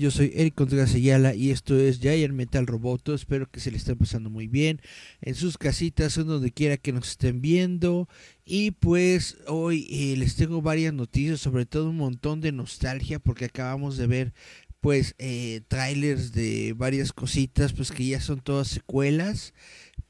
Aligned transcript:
Yo 0.00 0.10
soy 0.10 0.32
Eric 0.34 0.54
Contreras 0.54 0.94
Ayala 0.94 1.34
y 1.34 1.50
esto 1.50 1.78
es 1.78 2.00
Giant 2.00 2.32
Metal 2.32 2.66
Roboto, 2.66 3.12
espero 3.12 3.50
que 3.50 3.60
se 3.60 3.70
le 3.70 3.76
estén 3.76 3.98
pasando 3.98 4.30
muy 4.30 4.48
bien 4.48 4.80
en 5.20 5.34
sus 5.34 5.58
casitas, 5.58 6.16
en 6.16 6.26
donde 6.26 6.52
quiera 6.52 6.78
que 6.78 6.94
nos 6.94 7.10
estén 7.10 7.42
viendo. 7.42 8.08
Y 8.46 8.70
pues 8.70 9.36
hoy 9.46 9.86
eh, 9.90 10.16
les 10.16 10.36
tengo 10.36 10.62
varias 10.62 10.94
noticias, 10.94 11.40
sobre 11.40 11.66
todo 11.66 11.90
un 11.90 11.98
montón 11.98 12.40
de 12.40 12.50
nostalgia 12.50 13.18
porque 13.18 13.44
acabamos 13.44 13.98
de 13.98 14.06
ver 14.06 14.32
pues 14.80 15.14
eh, 15.18 15.60
trailers 15.68 16.32
de 16.32 16.72
varias 16.74 17.12
cositas 17.12 17.74
pues 17.74 17.92
que 17.92 18.06
ya 18.06 18.22
son 18.22 18.40
todas 18.40 18.68
secuelas 18.68 19.52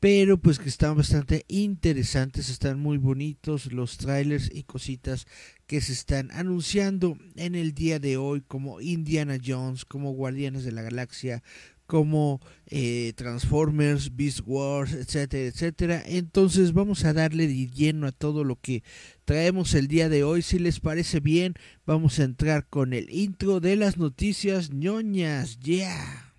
pero 0.00 0.38
pues 0.38 0.58
que 0.58 0.70
están 0.70 0.96
bastante 0.96 1.44
interesantes, 1.46 2.48
están 2.48 2.80
muy 2.80 2.96
bonitos 2.96 3.70
los 3.70 3.98
trailers 3.98 4.50
y 4.52 4.62
cositas 4.62 5.26
que 5.66 5.82
se 5.82 5.92
están 5.92 6.30
anunciando 6.32 7.18
en 7.36 7.54
el 7.54 7.74
día 7.74 7.98
de 7.98 8.16
hoy 8.16 8.40
como 8.40 8.80
Indiana 8.80 9.36
Jones, 9.44 9.84
como 9.84 10.12
Guardianes 10.12 10.64
de 10.64 10.72
la 10.72 10.80
Galaxia, 10.80 11.42
como 11.86 12.40
eh, 12.66 13.12
Transformers, 13.14 14.16
Beast 14.16 14.40
Wars, 14.46 14.94
etcétera, 14.94 15.48
etcétera. 15.48 16.02
Entonces 16.06 16.72
vamos 16.72 17.04
a 17.04 17.12
darle 17.12 17.46
de 17.46 17.68
lleno 17.68 18.06
a 18.06 18.12
todo 18.12 18.42
lo 18.42 18.56
que 18.56 18.82
traemos 19.26 19.74
el 19.74 19.86
día 19.86 20.08
de 20.08 20.24
hoy. 20.24 20.40
Si 20.40 20.58
les 20.58 20.80
parece 20.80 21.20
bien, 21.20 21.54
vamos 21.84 22.18
a 22.18 22.24
entrar 22.24 22.66
con 22.68 22.94
el 22.94 23.10
intro 23.10 23.60
de 23.60 23.76
las 23.76 23.98
noticias 23.98 24.70
ñoñas. 24.70 25.58
Yeah. 25.58 26.32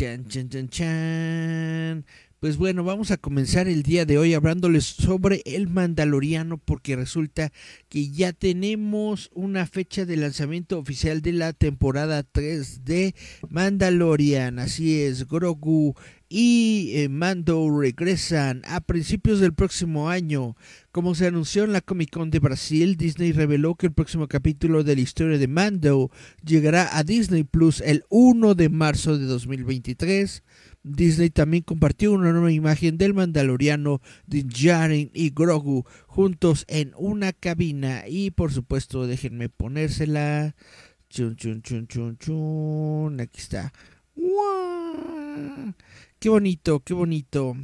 Chan, 0.00 0.28
chan, 0.28 0.48
chan, 0.48 0.68
chan. 0.70 2.06
Pues 2.38 2.56
bueno, 2.56 2.84
vamos 2.84 3.10
a 3.10 3.18
comenzar 3.18 3.68
el 3.68 3.82
día 3.82 4.06
de 4.06 4.16
hoy 4.16 4.32
hablándoles 4.32 4.86
sobre 4.86 5.42
el 5.44 5.68
Mandaloriano 5.68 6.56
porque 6.56 6.96
resulta 6.96 7.52
que 7.90 8.08
ya 8.08 8.32
tenemos 8.32 9.28
una 9.34 9.66
fecha 9.66 10.06
de 10.06 10.16
lanzamiento 10.16 10.78
oficial 10.78 11.20
de 11.20 11.34
la 11.34 11.52
temporada 11.52 12.22
3 12.22 12.82
de 12.86 13.14
Mandalorian. 13.50 14.58
Así 14.58 15.02
es, 15.02 15.28
Grogu 15.28 15.94
y 16.32 16.92
eh, 16.94 17.08
Mando 17.08 17.68
regresan 17.76 18.62
a 18.64 18.80
principios 18.80 19.40
del 19.40 19.52
próximo 19.52 20.08
año. 20.08 20.56
Como 20.92 21.16
se 21.16 21.26
anunció 21.26 21.64
en 21.64 21.72
la 21.72 21.80
Comic 21.80 22.10
Con 22.10 22.30
de 22.30 22.38
Brasil, 22.38 22.96
Disney 22.96 23.32
reveló 23.32 23.74
que 23.74 23.86
el 23.86 23.92
próximo 23.92 24.28
capítulo 24.28 24.84
de 24.84 24.94
la 24.94 25.00
historia 25.00 25.38
de 25.38 25.48
Mando 25.48 26.12
llegará 26.44 26.96
a 26.96 27.02
Disney 27.02 27.42
Plus 27.42 27.80
el 27.80 28.04
1 28.10 28.54
de 28.54 28.68
marzo 28.68 29.18
de 29.18 29.26
2023. 29.26 30.44
Disney 30.84 31.30
también 31.30 31.64
compartió 31.64 32.12
una 32.12 32.30
nueva 32.30 32.52
imagen 32.52 32.96
del 32.96 33.12
Mandaloriano, 33.12 34.00
Din 34.26 34.48
Djarin 34.48 35.10
y 35.12 35.30
Grogu 35.30 35.84
juntos 36.06 36.64
en 36.68 36.92
una 36.96 37.32
cabina 37.32 38.04
y 38.06 38.30
por 38.30 38.52
supuesto 38.52 39.08
déjenme 39.08 39.48
ponérsela. 39.48 40.54
Chun 41.08 41.34
chun 41.34 41.60
chun 41.62 41.88
chun 41.88 42.16
chun. 42.18 43.20
Aquí 43.20 43.40
está. 43.40 43.72
Qué 46.20 46.28
bonito, 46.28 46.80
qué 46.80 46.92
bonito. 46.92 47.56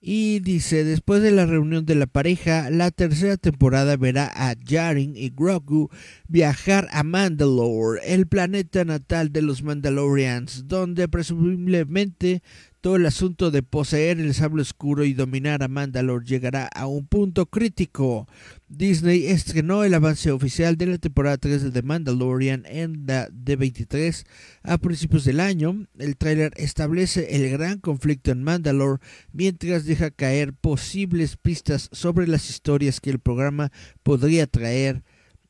Y 0.00 0.40
dice, 0.40 0.84
después 0.84 1.20
de 1.20 1.32
la 1.32 1.44
reunión 1.44 1.84
de 1.84 1.94
la 1.94 2.06
pareja, 2.06 2.70
la 2.70 2.90
tercera 2.90 3.36
temporada 3.36 3.98
verá 3.98 4.32
a 4.34 4.54
Jaren 4.66 5.14
y 5.18 5.28
Grogu 5.28 5.90
viajar 6.26 6.88
a 6.92 7.02
Mandalore, 7.02 8.00
el 8.06 8.26
planeta 8.26 8.86
natal 8.86 9.32
de 9.32 9.42
los 9.42 9.62
Mandalorians, 9.62 10.66
donde 10.66 11.08
presumiblemente 11.08 12.42
todo 12.84 12.96
el 12.96 13.06
asunto 13.06 13.50
de 13.50 13.62
poseer 13.62 14.20
el 14.20 14.34
sable 14.34 14.60
oscuro 14.60 15.06
y 15.06 15.14
dominar 15.14 15.62
a 15.62 15.68
Mandalore 15.68 16.26
llegará 16.26 16.66
a 16.66 16.86
un 16.86 17.06
punto 17.06 17.46
crítico. 17.46 18.28
Disney 18.68 19.24
estrenó 19.24 19.84
el 19.84 19.94
avance 19.94 20.30
oficial 20.30 20.76
de 20.76 20.84
la 20.88 20.98
temporada 20.98 21.38
3 21.38 21.62
de 21.62 21.70
The 21.70 21.80
Mandalorian 21.80 22.66
en 22.66 23.06
la 23.06 23.30
D23 23.30 24.26
a 24.64 24.76
principios 24.76 25.24
del 25.24 25.40
año. 25.40 25.86
El 25.98 26.18
tráiler 26.18 26.52
establece 26.56 27.34
el 27.34 27.48
gran 27.48 27.78
conflicto 27.78 28.32
en 28.32 28.42
Mandalore 28.42 29.00
mientras 29.32 29.86
deja 29.86 30.10
caer 30.10 30.52
posibles 30.52 31.38
pistas 31.38 31.88
sobre 31.90 32.26
las 32.26 32.50
historias 32.50 33.00
que 33.00 33.08
el 33.08 33.18
programa 33.18 33.72
podría 34.02 34.46
traer 34.46 35.02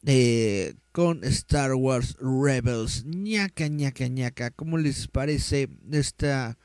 eh, 0.07 0.75
con 0.93 1.25
Star 1.25 1.75
Wars 1.75 2.17
Rebels. 2.21 3.05
ñaca, 3.05 3.67
ñaca, 3.67 4.07
ñaca. 4.07 4.53
¿Cómo 4.53 4.79
les 4.79 5.09
parece 5.09 5.69
esta 5.91 6.57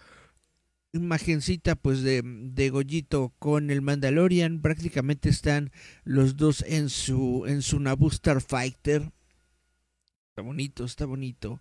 imagencita 0.93 1.75
pues 1.75 2.01
de, 2.01 2.21
de 2.23 2.69
Gollito 2.69 3.33
con 3.39 3.69
el 3.69 3.81
Mandalorian? 3.81 4.61
Prácticamente 4.61 5.29
están 5.29 5.71
los 6.03 6.37
dos 6.37 6.63
en 6.67 6.89
su 6.89 7.45
en 7.47 7.61
su 7.61 7.79
Naboo 7.79 8.09
Starfighter. 8.09 9.11
Está 10.29 10.41
bonito, 10.41 10.85
está 10.85 11.05
bonito. 11.05 11.59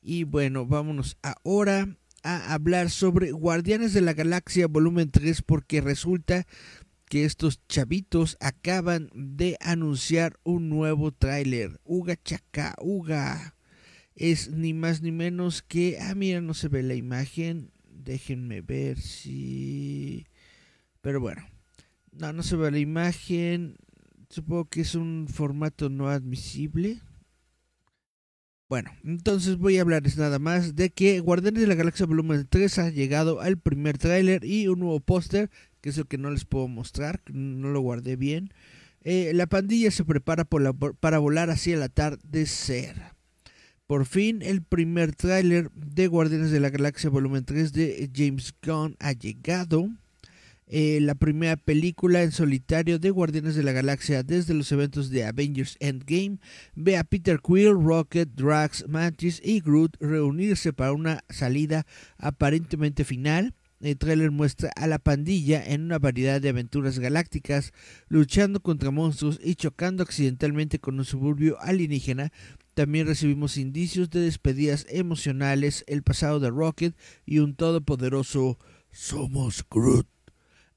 Y 0.00 0.24
bueno, 0.24 0.66
vámonos 0.66 1.16
ahora 1.22 1.96
a 2.22 2.54
hablar 2.54 2.90
sobre 2.90 3.32
Guardianes 3.32 3.92
de 3.92 4.00
la 4.00 4.14
Galaxia 4.14 4.66
volumen 4.66 5.10
3 5.10 5.42
porque 5.42 5.80
resulta 5.80 6.46
que 7.06 7.24
estos 7.24 7.60
chavitos 7.68 8.36
acaban 8.40 9.10
de 9.14 9.56
anunciar 9.60 10.38
un 10.42 10.68
nuevo 10.68 11.12
tráiler. 11.12 11.80
Uga 11.84 12.16
chaca, 12.16 12.74
uga. 12.80 13.56
Es 14.16 14.50
ni 14.50 14.72
más 14.74 15.02
ni 15.02 15.12
menos 15.12 15.62
que... 15.62 15.98
Ah, 16.00 16.14
mira, 16.14 16.40
no 16.40 16.54
se 16.54 16.68
ve 16.68 16.82
la 16.82 16.94
imagen. 16.94 17.73
Déjenme 18.04 18.60
ver 18.60 18.98
si... 18.98 20.26
Pero 21.00 21.20
bueno. 21.20 21.42
No, 22.12 22.32
no 22.32 22.42
se 22.42 22.56
ve 22.56 22.70
la 22.70 22.78
imagen. 22.78 23.76
Supongo 24.28 24.66
que 24.66 24.82
es 24.82 24.94
un 24.94 25.26
formato 25.28 25.88
no 25.88 26.08
admisible. 26.08 27.00
Bueno, 28.68 28.90
entonces 29.04 29.56
voy 29.56 29.78
a 29.78 29.82
hablarles 29.82 30.16
nada 30.16 30.38
más 30.38 30.74
de 30.74 30.90
que 30.90 31.20
Guardianes 31.20 31.60
de 31.60 31.66
la 31.66 31.74
Galaxia 31.74 32.06
Volumen 32.06 32.46
3 32.48 32.78
ha 32.78 32.90
llegado 32.90 33.40
al 33.40 33.58
primer 33.58 33.98
tráiler 33.98 34.44
y 34.44 34.68
un 34.68 34.80
nuevo 34.80 35.00
póster, 35.00 35.50
que 35.80 35.90
es 35.90 35.98
el 35.98 36.06
que 36.06 36.18
no 36.18 36.30
les 36.30 36.44
puedo 36.44 36.66
mostrar, 36.66 37.22
no 37.28 37.68
lo 37.68 37.80
guardé 37.80 38.16
bien. 38.16 38.52
Eh, 39.02 39.32
la 39.34 39.46
pandilla 39.46 39.90
se 39.90 40.04
prepara 40.04 40.44
para 40.44 41.18
volar 41.18 41.50
hacia 41.50 41.74
el 41.74 41.82
atardecer. 41.82 43.13
Por 43.86 44.06
fin, 44.06 44.40
el 44.40 44.62
primer 44.62 45.14
tráiler 45.14 45.70
de 45.72 46.06
Guardianes 46.06 46.50
de 46.50 46.58
la 46.58 46.70
Galaxia 46.70 47.10
Volumen 47.10 47.44
3 47.44 47.70
de 47.74 48.10
James 48.14 48.54
Gunn 48.62 48.96
ha 48.98 49.12
llegado. 49.12 49.90
Eh, 50.66 51.00
la 51.02 51.14
primera 51.14 51.58
película 51.58 52.22
en 52.22 52.32
solitario 52.32 52.98
de 52.98 53.10
Guardianes 53.10 53.56
de 53.56 53.62
la 53.62 53.72
Galaxia 53.72 54.22
desde 54.22 54.54
los 54.54 54.72
eventos 54.72 55.10
de 55.10 55.24
Avengers 55.24 55.76
Endgame 55.80 56.38
ve 56.74 56.96
a 56.96 57.04
Peter 57.04 57.40
Quill, 57.46 57.74
Rocket, 57.74 58.30
Drax, 58.30 58.88
Mantis 58.88 59.42
y 59.44 59.60
Groot 59.60 59.98
reunirse 60.00 60.72
para 60.72 60.92
una 60.94 61.22
salida 61.28 61.84
aparentemente 62.16 63.04
final. 63.04 63.52
el 63.80 63.98
tráiler 63.98 64.30
muestra 64.30 64.70
a 64.76 64.86
la 64.86 64.98
pandilla 64.98 65.62
en 65.62 65.82
una 65.82 65.98
variedad 65.98 66.40
de 66.40 66.48
aventuras 66.48 66.98
galácticas, 66.98 67.74
luchando 68.08 68.60
contra 68.60 68.90
monstruos 68.90 69.38
y 69.44 69.56
chocando 69.56 70.02
accidentalmente 70.02 70.78
con 70.78 70.98
un 70.98 71.04
suburbio 71.04 71.60
alienígena. 71.60 72.32
También 72.74 73.06
recibimos 73.06 73.56
indicios 73.56 74.10
de 74.10 74.20
despedidas 74.20 74.86
emocionales, 74.90 75.84
el 75.86 76.02
pasado 76.02 76.40
de 76.40 76.50
Rocket 76.50 76.96
y 77.24 77.38
un 77.38 77.54
todopoderoso 77.54 78.58
Somos 78.90 79.64
Groot. 79.70 80.08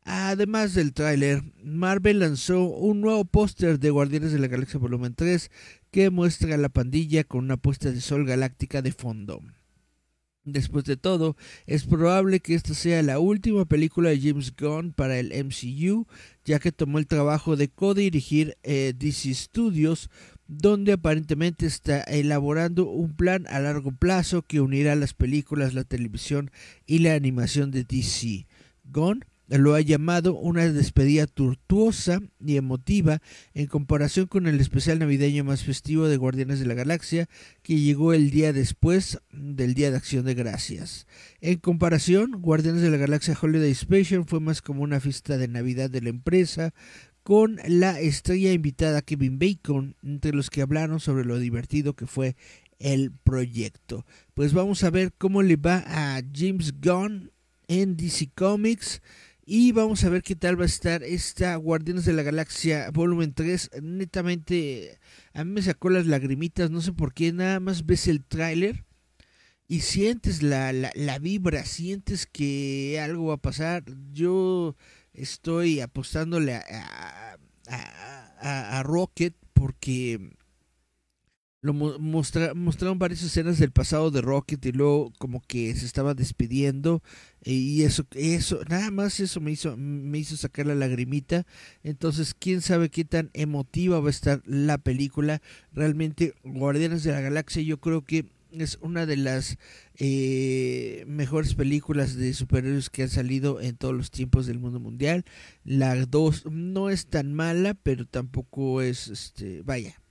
Además 0.03 0.73
del 0.73 0.93
tráiler, 0.93 1.43
Marvel 1.61 2.19
lanzó 2.19 2.63
un 2.63 3.01
nuevo 3.01 3.25
póster 3.25 3.79
de 3.79 3.89
Guardianes 3.89 4.31
de 4.31 4.39
la 4.39 4.47
Galaxia 4.47 4.79
Volumen 4.79 5.15
3 5.15 5.51
que 5.91 6.09
muestra 6.11 6.55
a 6.55 6.57
la 6.57 6.69
pandilla 6.69 7.23
con 7.23 7.43
una 7.43 7.57
puesta 7.57 7.91
de 7.91 7.99
sol 7.99 8.25
galáctica 8.25 8.81
de 8.81 8.93
fondo. 8.93 9.41
Después 10.45 10.85
de 10.85 10.95
todo, 10.95 11.35
es 11.65 11.83
probable 11.83 12.39
que 12.39 12.55
esta 12.55 12.73
sea 12.73 13.03
la 13.03 13.19
última 13.19 13.65
película 13.65 14.11
de 14.11 14.21
James 14.21 14.55
Gunn 14.55 14.93
para 14.93 15.19
el 15.19 15.33
MCU, 15.33 16.07
ya 16.45 16.59
que 16.59 16.71
tomó 16.71 16.99
el 16.99 17.07
trabajo 17.07 17.57
de 17.57 17.67
co-dirigir 17.67 18.57
eh, 18.63 18.93
DC 18.95 19.33
Studios, 19.33 20.09
donde 20.47 20.93
aparentemente 20.93 21.65
está 21.65 22.01
elaborando 22.01 22.89
un 22.89 23.15
plan 23.15 23.45
a 23.49 23.59
largo 23.59 23.91
plazo 23.91 24.41
que 24.41 24.61
unirá 24.61 24.95
las 24.95 25.13
películas, 25.13 25.73
la 25.73 25.83
televisión 25.83 26.51
y 26.85 26.99
la 26.99 27.13
animación 27.15 27.71
de 27.71 27.83
DC. 27.83 28.47
Gunn 28.85 29.25
lo 29.49 29.75
ha 29.75 29.81
llamado 29.81 30.35
una 30.35 30.69
despedida 30.71 31.25
tortuosa 31.25 32.21
y 32.45 32.57
emotiva 32.57 33.21
en 33.53 33.67
comparación 33.67 34.27
con 34.27 34.45
el 34.47 34.59
especial 34.59 34.99
navideño 34.99 35.45
más 35.45 35.63
festivo 35.63 36.07
de 36.07 36.17
Guardianes 36.17 36.59
de 36.59 36.65
la 36.65 36.73
Galaxia 36.73 37.29
que 37.61 37.79
llegó 37.79 38.13
el 38.13 38.29
día 38.29 38.51
después 38.51 39.19
del 39.31 39.73
Día 39.73 39.89
de 39.89 39.97
Acción 39.97 40.25
de 40.25 40.33
Gracias. 40.33 41.07
En 41.39 41.59
comparación, 41.59 42.41
Guardianes 42.41 42.81
de 42.81 42.89
la 42.89 42.97
Galaxia 42.97 43.37
Holiday 43.41 43.73
Special 43.73 44.25
fue 44.25 44.41
más 44.41 44.61
como 44.61 44.83
una 44.83 44.99
fiesta 44.99 45.37
de 45.37 45.47
Navidad 45.47 45.89
de 45.89 46.01
la 46.01 46.09
empresa, 46.09 46.73
con 47.27 47.59
la 47.67 47.99
estrella 47.99 48.53
invitada 48.53 49.01
Kevin 49.01 49.37
Bacon, 49.37 49.97
entre 50.01 50.31
los 50.31 50.49
que 50.49 50.61
hablaron 50.61 51.01
sobre 51.01 51.25
lo 51.25 51.37
divertido 51.37 51.93
que 51.93 52.07
fue 52.07 52.37
el 52.79 53.11
proyecto. 53.11 54.05
Pues 54.33 54.53
vamos 54.53 54.85
a 54.85 54.91
ver 54.91 55.11
cómo 55.17 55.43
le 55.43 55.57
va 55.57 55.83
a 55.87 56.21
James 56.33 56.75
Gunn 56.79 57.33
en 57.67 57.97
DC 57.97 58.29
Comics. 58.33 59.01
Y 59.45 59.73
vamos 59.73 60.05
a 60.05 60.09
ver 60.09 60.23
qué 60.23 60.37
tal 60.37 60.57
va 60.57 60.63
a 60.63 60.67
estar 60.67 61.03
esta 61.03 61.53
Guardianes 61.57 62.05
de 62.05 62.13
la 62.13 62.23
Galaxia 62.23 62.91
Volumen 62.91 63.33
3. 63.33 63.71
Netamente, 63.81 64.97
a 65.33 65.43
mí 65.43 65.51
me 65.51 65.61
sacó 65.61 65.89
las 65.89 66.05
lagrimitas, 66.05 66.71
no 66.71 66.79
sé 66.79 66.93
por 66.93 67.13
qué, 67.13 67.33
nada 67.33 67.59
más 67.59 67.85
ves 67.85 68.07
el 68.07 68.23
tráiler 68.23 68.85
y 69.67 69.81
sientes 69.81 70.43
la, 70.43 70.71
la, 70.71 71.19
vibra, 71.19 71.65
sientes 71.65 72.25
que 72.25 73.01
algo 73.01 73.27
va 73.27 73.33
a 73.33 73.41
pasar. 73.41 73.83
Yo 74.13 74.77
estoy 75.17 75.81
apostándole 75.81 76.55
a, 76.55 77.37
a, 77.67 78.79
a 78.79 78.83
Rocket 78.83 79.35
porque 79.53 80.37
lo 81.61 81.73
mostraron 81.73 82.99
varias 82.99 83.23
escenas 83.23 83.57
del 83.57 83.71
pasado 83.71 84.11
de 84.11 84.21
Rocket 84.21 84.63
y 84.65 84.71
luego 84.71 85.11
como 85.17 85.41
que 85.41 85.75
se 85.75 85.85
estaba 85.85 86.13
despidiendo 86.13 87.01
y 87.43 87.81
eso 87.83 88.05
eso 88.13 88.61
nada 88.69 88.91
más 88.91 89.19
eso 89.19 89.41
me 89.41 89.51
hizo 89.51 89.75
me 89.75 90.19
hizo 90.19 90.37
sacar 90.37 90.67
la 90.67 90.75
lagrimita. 90.75 91.45
Entonces 91.83 92.35
quién 92.37 92.61
sabe 92.61 92.89
qué 92.89 93.05
tan 93.05 93.31
emotiva 93.33 93.99
va 93.99 94.07
a 94.07 94.11
estar 94.11 94.41
la 94.45 94.77
película. 94.77 95.41
Realmente 95.73 96.35
Guardianes 96.43 97.03
de 97.03 97.11
la 97.11 97.21
Galaxia 97.21 97.61
yo 97.63 97.79
creo 97.79 98.03
que 98.03 98.25
es 98.61 98.77
una 98.81 99.05
de 99.05 99.17
las 99.17 99.57
eh, 99.95 101.03
mejores 101.07 101.55
películas 101.55 102.15
de 102.15 102.33
superhéroes 102.33 102.89
que 102.89 103.03
han 103.03 103.09
salido 103.09 103.61
en 103.61 103.77
todos 103.77 103.95
los 103.95 104.11
tiempos 104.11 104.45
del 104.45 104.59
mundo 104.59 104.79
mundial 104.79 105.25
la 105.63 105.95
2 106.05 106.45
no 106.51 106.89
es 106.89 107.07
tan 107.07 107.33
mala 107.33 107.73
pero 107.73 108.05
tampoco 108.05 108.81
es 108.81 109.07
este 109.07 109.61
vaya 109.63 110.01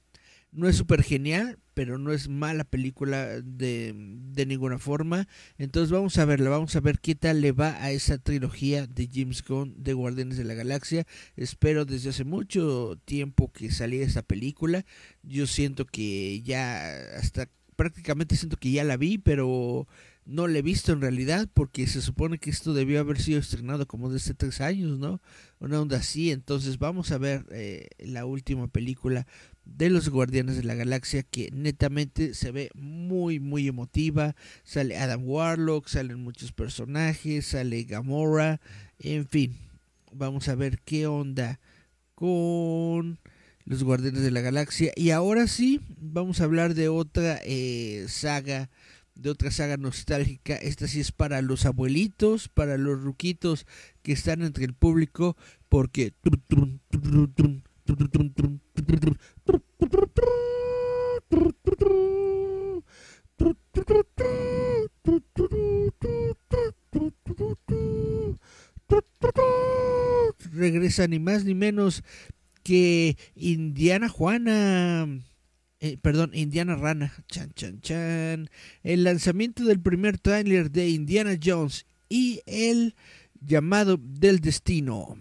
no 0.56 0.68
es 0.68 0.76
súper 0.76 1.02
genial, 1.02 1.58
pero 1.74 1.98
no 1.98 2.12
es 2.12 2.28
mala 2.28 2.64
película 2.64 3.26
de, 3.42 3.94
de, 3.94 4.46
ninguna 4.46 4.78
forma. 4.78 5.28
Entonces 5.58 5.90
vamos 5.90 6.16
a 6.18 6.24
verla, 6.24 6.48
vamos 6.48 6.74
a 6.74 6.80
ver 6.80 6.98
qué 6.98 7.14
tal 7.14 7.42
le 7.42 7.52
va 7.52 7.82
a 7.82 7.90
esa 7.90 8.16
trilogía 8.18 8.86
de 8.86 9.08
James 9.12 9.44
Gunn 9.44 9.74
de 9.76 9.92
Guardianes 9.92 10.38
de 10.38 10.44
la 10.44 10.54
Galaxia. 10.54 11.06
Espero 11.36 11.84
desde 11.84 12.10
hace 12.10 12.24
mucho 12.24 12.98
tiempo 13.04 13.52
que 13.52 13.70
saliera 13.70 14.06
esta 14.06 14.22
película. 14.22 14.86
Yo 15.22 15.46
siento 15.46 15.84
que 15.84 16.40
ya 16.42 17.16
hasta 17.18 17.50
prácticamente 17.76 18.36
siento 18.36 18.56
que 18.56 18.70
ya 18.72 18.84
la 18.84 18.96
vi, 18.96 19.18
pero 19.18 19.86
no 20.26 20.48
la 20.48 20.58
he 20.58 20.62
visto 20.62 20.92
en 20.92 21.00
realidad 21.00 21.48
porque 21.54 21.86
se 21.86 22.02
supone 22.02 22.38
que 22.38 22.50
esto 22.50 22.74
debió 22.74 22.98
haber 22.98 23.20
sido 23.20 23.38
estrenado 23.38 23.86
como 23.86 24.10
desde 24.10 24.34
tres 24.34 24.60
años, 24.60 24.98
¿no? 24.98 25.20
Una 25.60 25.80
onda 25.80 25.98
así. 25.98 26.32
Entonces 26.32 26.78
vamos 26.78 27.12
a 27.12 27.18
ver 27.18 27.46
eh, 27.50 27.88
la 27.98 28.26
última 28.26 28.66
película 28.66 29.26
de 29.64 29.90
los 29.90 30.08
Guardianes 30.08 30.56
de 30.56 30.64
la 30.64 30.74
Galaxia 30.74 31.22
que 31.22 31.50
netamente 31.52 32.34
se 32.34 32.50
ve 32.50 32.70
muy 32.74 33.38
muy 33.38 33.68
emotiva. 33.68 34.34
Sale 34.64 34.98
Adam 34.98 35.24
Warlock, 35.24 35.86
salen 35.86 36.20
muchos 36.20 36.52
personajes, 36.52 37.46
sale 37.46 37.84
Gamora, 37.84 38.60
en 38.98 39.26
fin. 39.28 39.56
Vamos 40.12 40.48
a 40.48 40.54
ver 40.54 40.80
qué 40.80 41.06
onda 41.06 41.60
con 42.14 43.18
los 43.66 43.82
Guardianes 43.82 44.22
de 44.22 44.30
la 44.30 44.40
Galaxia. 44.40 44.92
Y 44.96 45.10
ahora 45.10 45.46
sí, 45.46 45.80
vamos 45.98 46.40
a 46.40 46.44
hablar 46.44 46.74
de 46.74 46.88
otra 46.88 47.40
eh, 47.44 48.06
saga, 48.08 48.70
de 49.14 49.28
otra 49.28 49.50
saga 49.50 49.76
nostálgica. 49.76 50.56
Esta 50.56 50.88
sí 50.88 51.00
es 51.00 51.12
para 51.12 51.42
los 51.42 51.66
abuelitos, 51.66 52.48
para 52.48 52.78
los 52.78 53.02
ruquitos 53.02 53.66
que 54.02 54.12
están 54.12 54.42
entre 54.42 54.64
el 54.64 54.72
público, 54.72 55.36
porque 55.68 56.14
regresa 70.52 71.06
ni 71.06 71.18
más 71.18 71.44
ni 71.44 71.54
menos 71.54 72.02
que 72.66 73.16
Indiana 73.36 74.08
Juana. 74.08 75.06
Eh, 75.78 75.98
perdón, 76.02 76.32
Indiana 76.34 76.74
Rana. 76.74 77.12
Chan, 77.28 77.52
chan, 77.54 77.80
chan. 77.80 78.50
El 78.82 79.04
lanzamiento 79.04 79.62
del 79.62 79.80
primer 79.80 80.18
tráiler 80.18 80.72
de 80.72 80.88
Indiana 80.88 81.38
Jones 81.40 81.86
y 82.08 82.40
el 82.44 82.96
llamado 83.40 84.00
del 84.02 84.40
destino. 84.40 85.16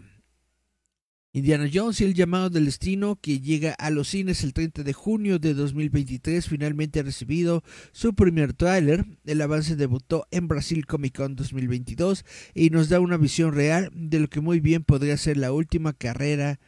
Indiana 1.34 1.70
Jones 1.72 2.02
y 2.02 2.06
el 2.06 2.16
llamado 2.16 2.50
del 2.50 2.66
destino 2.66 3.20
que 3.22 3.42
llega 3.42 3.74
a 3.74 3.92
los 3.92 4.08
cines 4.08 4.44
el 4.44 4.54
30 4.54 4.82
de 4.82 4.94
junio 4.94 5.38
de 5.38 5.54
2023 5.54 6.48
finalmente 6.48 7.02
ha 7.02 7.04
recibido 7.04 7.64
su 7.92 8.16
primer 8.16 8.54
tráiler. 8.54 9.06
El 9.24 9.40
avance 9.42 9.76
debutó 9.76 10.26
en 10.32 10.48
Brasil 10.48 10.88
Comic 10.88 11.18
Con 11.18 11.36
2022 11.36 12.26
y 12.56 12.72
nos 12.72 12.90
da 12.90 13.00
una 13.00 13.18
visión 13.18 13.54
real 13.54 13.92
de 13.94 14.20
lo 14.20 14.30
que 14.30 14.42
muy 14.42 14.62
bien 14.62 14.84
podría 14.84 15.16
ser 15.18 15.38
la 15.38 15.52
última 15.52 15.94
carrera 15.94 16.60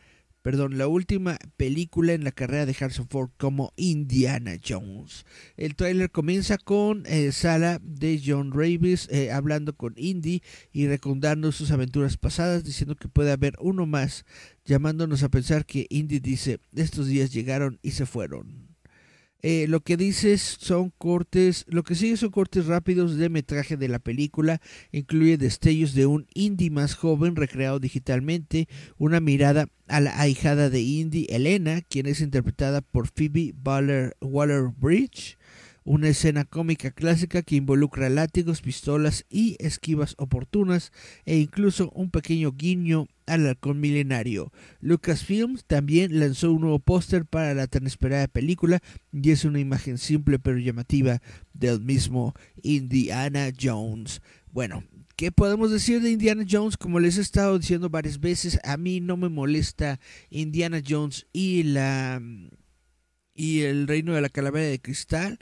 perdón, 0.48 0.78
la 0.78 0.88
última 0.88 1.38
película 1.58 2.14
en 2.14 2.24
la 2.24 2.32
carrera 2.32 2.66
de 2.66 2.74
Harrison 2.80 3.10
Ford 3.10 3.32
como 3.36 3.74
Indiana 3.76 4.54
Jones. 4.66 5.26
El 5.58 5.76
tráiler 5.76 6.10
comienza 6.10 6.58
con 6.58 7.04
eh, 7.06 7.34
Sala 7.34 7.82
de 7.84 8.22
John 8.26 8.54
Ravis 8.54 9.10
eh, 9.12 9.30
hablando 9.30 9.76
con 9.76 9.94
Indy 9.98 10.42
y 10.72 10.88
recordando 10.88 11.52
sus 11.52 11.72
aventuras 11.72 12.16
pasadas, 12.16 12.64
diciendo 12.64 12.96
que 12.96 13.10
puede 13.10 13.34
haber 13.34 13.56
uno 13.60 13.86
más, 13.86 14.24
llamándonos 14.64 15.22
a 15.22 15.28
pensar 15.28 15.66
que 15.66 15.86
Indy 15.90 16.20
dice, 16.20 16.62
estos 16.74 17.08
días 17.08 17.34
llegaron 17.34 17.78
y 17.82 17.92
se 17.92 18.06
fueron. 18.06 18.67
Eh, 19.44 19.68
lo 19.68 19.82
que 19.82 19.98
dices 19.98 20.58
son 20.60 20.92
cortes, 20.98 21.66
lo 21.68 21.84
que 21.84 21.94
sigue 21.94 22.18
son 22.18 22.32
cortes 22.32 22.66
rápidos 22.66 23.18
de 23.18 23.30
metraje 23.30 23.78
de 23.78 23.88
la 23.88 24.00
película, 24.00 24.62
incluye 24.92 25.38
destellos 25.38 25.94
de 25.94 26.08
un 26.08 26.26
indie 26.34 26.72
más 26.72 26.96
joven 26.96 27.36
recreado 27.36 27.80
digitalmente, 27.80 28.68
una 28.98 29.20
mirada 29.20 29.68
a 29.88 30.02
la 30.02 30.20
ahijada 30.20 30.70
de 30.70 30.82
indie 30.82 31.28
Elena, 31.30 31.82
quien 31.82 32.08
es 32.08 32.20
interpretada 32.20 32.82
por 32.82 33.08
Phoebe 33.08 33.54
Waller 34.22 34.70
Bridge, 34.76 35.37
una 35.88 36.10
escena 36.10 36.44
cómica 36.44 36.92
clásica 36.92 37.42
que 37.42 37.56
involucra 37.56 38.10
látigos, 38.10 38.62
pistolas 38.62 39.26
y 39.30 39.56
esquivas 39.60 40.16
oportunas 40.18 40.92
e 41.26 41.38
incluso 41.38 41.92
un 41.92 42.12
pequeño 42.12 42.52
guiño 42.52 43.08
al 43.26 43.48
halcón 43.48 43.80
milenario. 43.80 44.52
Lucasfilms 44.82 45.64
también 45.64 46.20
lanzó 46.20 46.52
un 46.52 46.62
nuevo 46.62 46.80
póster 46.80 47.24
para 47.26 47.54
la 47.54 47.68
tan 47.68 47.88
esperada 47.88 48.28
película 48.28 48.82
y 49.14 49.32
es 49.32 49.46
una 49.46 49.60
imagen 49.60 49.98
simple 49.98 50.40
pero 50.40 50.58
llamativa 50.58 51.22
del 51.54 51.80
mismo 51.80 52.34
Indiana 52.62 53.50
Jones. 53.60 54.22
Bueno, 54.52 54.84
¿Qué 55.16 55.32
podemos 55.32 55.72
decir 55.72 56.00
de 56.00 56.12
Indiana 56.12 56.46
Jones? 56.48 56.78
Como 56.78 57.00
les 57.00 57.18
he 57.18 57.22
estado 57.22 57.58
diciendo 57.58 57.90
varias 57.90 58.20
veces, 58.20 58.60
a 58.64 58.78
mí 58.78 59.00
no 59.00 59.18
me 59.18 59.30
molesta 59.30 60.00
Indiana 60.30 60.80
Jones 60.88 61.26
y 61.34 61.64
la 61.64 62.22
y 63.34 63.62
el 63.62 63.88
reino 63.88 64.14
de 64.14 64.22
la 64.22 64.30
calavera 64.30 64.68
de 64.68 64.80
cristal 64.80 65.40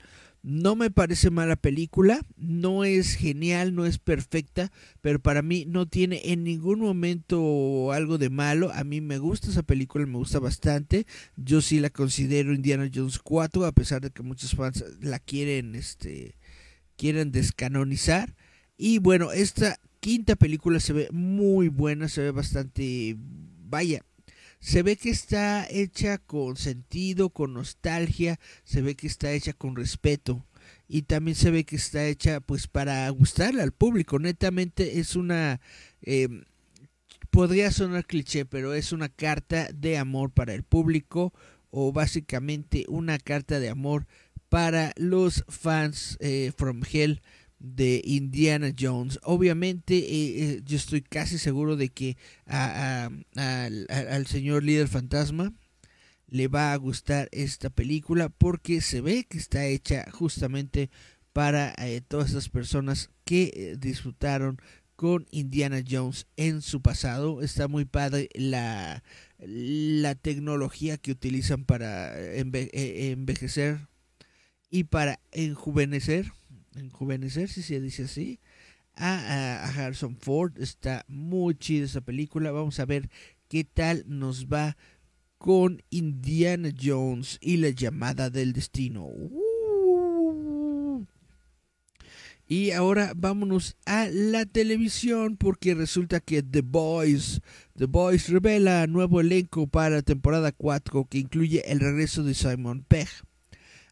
No 0.48 0.76
me 0.76 0.92
parece 0.92 1.32
mala 1.32 1.56
película, 1.56 2.22
no 2.38 2.84
es 2.84 3.16
genial, 3.16 3.74
no 3.74 3.88
es 3.88 3.98
perfecta, 3.98 4.72
pero 5.02 5.18
para 5.20 5.42
mí 5.42 5.66
no 5.68 5.88
tiene 5.88 6.22
en 6.26 6.44
ningún 6.44 6.82
momento 6.82 7.92
algo 7.92 8.20
de 8.20 8.30
malo. 8.30 8.72
A 8.72 8.84
mí 8.84 9.02
me 9.02 9.18
gusta 9.18 9.50
esa 9.50 9.64
película, 9.64 10.06
me 10.06 10.20
gusta 10.20 10.38
bastante. 10.38 11.08
Yo 11.36 11.62
sí 11.62 11.80
la 11.80 11.90
considero 11.90 12.54
Indiana 12.54 12.92
Jones 12.94 13.18
4, 13.18 13.66
a 13.66 13.72
pesar 13.72 14.02
de 14.02 14.12
que 14.12 14.22
muchos 14.22 14.54
fans 14.54 14.86
la 15.02 15.18
quieren, 15.18 15.74
este, 15.74 16.36
quieren 16.96 17.32
descanonizar. 17.32 18.36
Y 18.78 19.00
bueno, 19.00 19.32
esta 19.32 19.80
quinta 20.00 20.36
película 20.36 20.80
se 20.80 20.94
ve 20.94 21.08
muy 21.12 21.70
buena, 21.70 22.08
se 22.08 22.22
ve 22.22 22.30
bastante, 22.30 23.16
vaya, 23.68 24.06
se 24.66 24.82
ve 24.82 24.96
que 24.96 25.12
está 25.12 25.68
hecha 25.70 26.18
con 26.18 26.58
sentido, 26.58 27.30
con 27.30 27.54
nostalgia, 27.54 28.40
se 28.64 28.82
ve 28.82 28.96
que 28.96 29.06
está 29.06 29.32
hecha 29.32 29.54
con 29.54 29.76
respeto 29.76 30.44
y 30.88 31.04
también 31.04 31.36
se 31.36 31.52
ve 31.52 31.66
que 31.66 31.76
está 31.76 32.04
hecha 32.08 32.40
pues 32.40 32.66
para 32.68 33.08
gustarle 33.10 33.62
al 33.62 33.74
público. 33.74 34.18
Netamente 34.18 35.00
es 35.00 35.16
una... 35.16 35.62
Eh, 36.02 36.30
podría 37.30 37.70
sonar 37.70 38.08
cliché, 38.08 38.46
pero 38.46 38.74
es 38.74 38.92
una 38.92 39.08
carta 39.08 39.70
de 39.72 40.00
amor 40.00 40.32
para 40.32 40.56
el 40.56 40.64
público 40.64 41.32
o 41.70 41.92
básicamente 41.92 42.86
una 42.88 43.20
carta 43.20 43.60
de 43.60 43.70
amor 43.70 44.08
para 44.50 44.94
los 44.96 45.46
fans 45.48 46.18
eh, 46.20 46.52
from 46.58 46.82
Hell 46.92 47.22
de 47.60 48.02
Indiana 48.04 48.74
Jones. 48.78 49.20
Obviamente, 49.24 49.98
eh, 49.98 50.44
eh, 50.44 50.62
yo 50.66 50.78
estoy 50.78 51.02
casi 51.02 51.38
seguro 51.38 51.76
de 51.76 51.90
que 51.90 52.18
al 52.46 54.28
señor 54.28 54.64
líder 54.64 54.88
fantasma 54.88 55.54
le 56.28 56.48
va 56.48 56.74
a 56.74 56.78
gustar 56.78 57.30
esta 57.32 57.70
película 57.70 58.30
porque 58.30 58.82
se 58.82 59.02
ve 59.02 59.26
que 59.26 59.38
está 59.38 59.66
hecha 59.66 60.06
justamente 60.12 60.90
para 61.34 61.74
eh, 61.78 62.02
todas 62.02 62.32
esas 62.32 62.50
personas 62.50 63.12
que 63.26 63.76
disfrutaron 63.80 64.60
con 64.96 65.28
Indiana 65.32 65.84
Jones 65.88 66.28
en 66.38 66.62
su 66.62 66.82
pasado. 66.82 67.42
Está 67.42 67.68
muy 67.68 67.86
padre 67.86 68.30
la, 68.34 69.04
la 69.40 70.16
tecnología 70.16 70.98
que 70.98 71.12
utilizan 71.12 71.66
para 71.66 72.18
envejecer 72.36 73.88
y 74.70 74.86
para 74.86 75.20
enjuvenecer 75.32 76.32
enjuvenecer, 76.76 77.50
si 77.50 77.62
se 77.62 77.82
dice 77.82 78.04
así, 78.04 78.40
a, 78.96 79.66
a, 79.66 79.70
Harrison 79.70 80.18
Ford. 80.18 80.54
Está 80.60 81.06
muy 81.08 81.56
chida 81.56 81.86
esa 81.86 82.02
película. 82.02 82.52
Vamos 82.52 82.80
a 82.80 82.86
ver 82.86 83.10
qué 83.48 83.64
tal 83.64 84.04
nos 84.08 84.48
va 84.48 84.78
con 85.38 85.84
Indiana 85.90 86.70
Jones 86.82 87.38
y 87.42 87.58
la 87.58 87.70
llamada 87.70 88.30
del 88.30 88.54
destino. 88.54 89.06
Uh. 89.06 89.46
Y 92.48 92.72
ahora 92.72 93.14
vámonos 93.16 93.76
a 93.86 94.08
la 94.08 94.46
televisión 94.46 95.36
porque 95.36 95.74
resulta 95.74 96.20
que 96.20 96.44
The 96.44 96.62
Boys, 96.62 97.42
The 97.76 97.88
Boys 97.88 98.30
revela 98.30 98.86
nuevo 98.86 99.20
elenco 99.20 99.66
para 99.66 100.04
temporada 100.04 100.52
4 100.52 101.06
que 101.06 101.18
incluye 101.18 101.64
el 101.72 101.80
regreso 101.80 102.24
de 102.24 102.36
Simon 102.36 102.86
Pegg. 102.88 103.08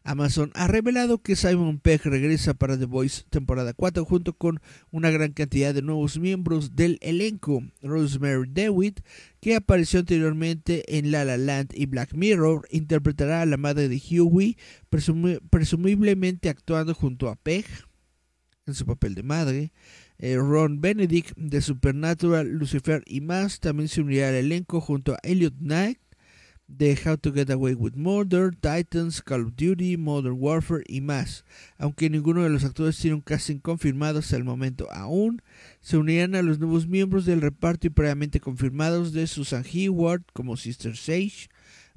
Amazon 0.06 0.50
ha 0.54 0.66
revelado 0.68 1.22
que 1.22 1.34
Simon 1.34 1.78
Pegg 1.78 2.02
regresa 2.04 2.52
para 2.52 2.78
The 2.78 2.84
Voice 2.84 3.24
temporada 3.30 3.72
4 3.72 4.04
junto 4.04 4.34
con 4.34 4.60
una 4.90 5.10
gran 5.10 5.32
cantidad 5.32 5.72
de 5.72 5.80
nuevos 5.80 6.18
miembros 6.18 6.76
del 6.76 6.98
elenco. 7.00 7.62
Rosemary 7.80 8.46
DeWitt, 8.50 9.00
que 9.40 9.56
apareció 9.56 10.00
anteriormente 10.00 10.98
en 10.98 11.10
La 11.10 11.24
La 11.24 11.38
Land 11.38 11.70
y 11.74 11.86
Black 11.86 12.12
Mirror, 12.12 12.68
interpretará 12.70 13.40
a 13.40 13.46
la 13.46 13.56
madre 13.56 13.88
de 13.88 14.00
Huey, 14.20 14.58
presumiblemente 15.50 16.50
actuando 16.50 16.94
junto 16.94 17.30
a 17.30 17.36
Pegg 17.36 17.64
en 18.66 18.74
su 18.74 18.84
papel 18.84 19.14
de 19.14 19.22
madre. 19.22 19.72
Eh, 20.18 20.36
Ron 20.36 20.82
Benedict 20.82 21.36
de 21.36 21.62
Supernatural, 21.62 22.46
Lucifer 22.46 23.02
y 23.06 23.22
más 23.22 23.58
también 23.58 23.88
se 23.88 24.02
unirá 24.02 24.28
al 24.28 24.34
elenco 24.34 24.82
junto 24.82 25.14
a 25.14 25.18
Elliot 25.22 25.56
Knight 25.58 25.98
de 26.66 26.98
How 27.04 27.16
to 27.16 27.32
Get 27.32 27.50
Away 27.50 27.74
with 27.74 27.94
Murder, 27.94 28.50
Titans, 28.50 29.20
Call 29.22 29.42
of 29.42 29.56
Duty, 29.56 29.96
Modern 29.96 30.36
Warfare 30.38 30.84
y 30.86 31.00
más. 31.00 31.44
Aunque 31.78 32.10
ninguno 32.10 32.42
de 32.42 32.50
los 32.50 32.64
actores 32.64 32.98
tiene 32.98 33.16
un 33.16 33.20
casting 33.20 33.58
confirmado 33.58 34.20
hasta 34.20 34.38
momento 34.44 34.90
aún, 34.92 35.42
se 35.80 35.96
unirán 35.96 36.34
a 36.34 36.42
los 36.42 36.58
nuevos 36.58 36.86
miembros 36.86 37.26
del 37.26 37.40
reparto 37.40 37.86
y 37.86 37.90
previamente 37.90 38.40
confirmados 38.40 39.12
de 39.12 39.26
Susan 39.26 39.64
Hayward 39.64 40.22
como 40.32 40.56
Sister 40.56 40.96
Sage, 40.96 41.48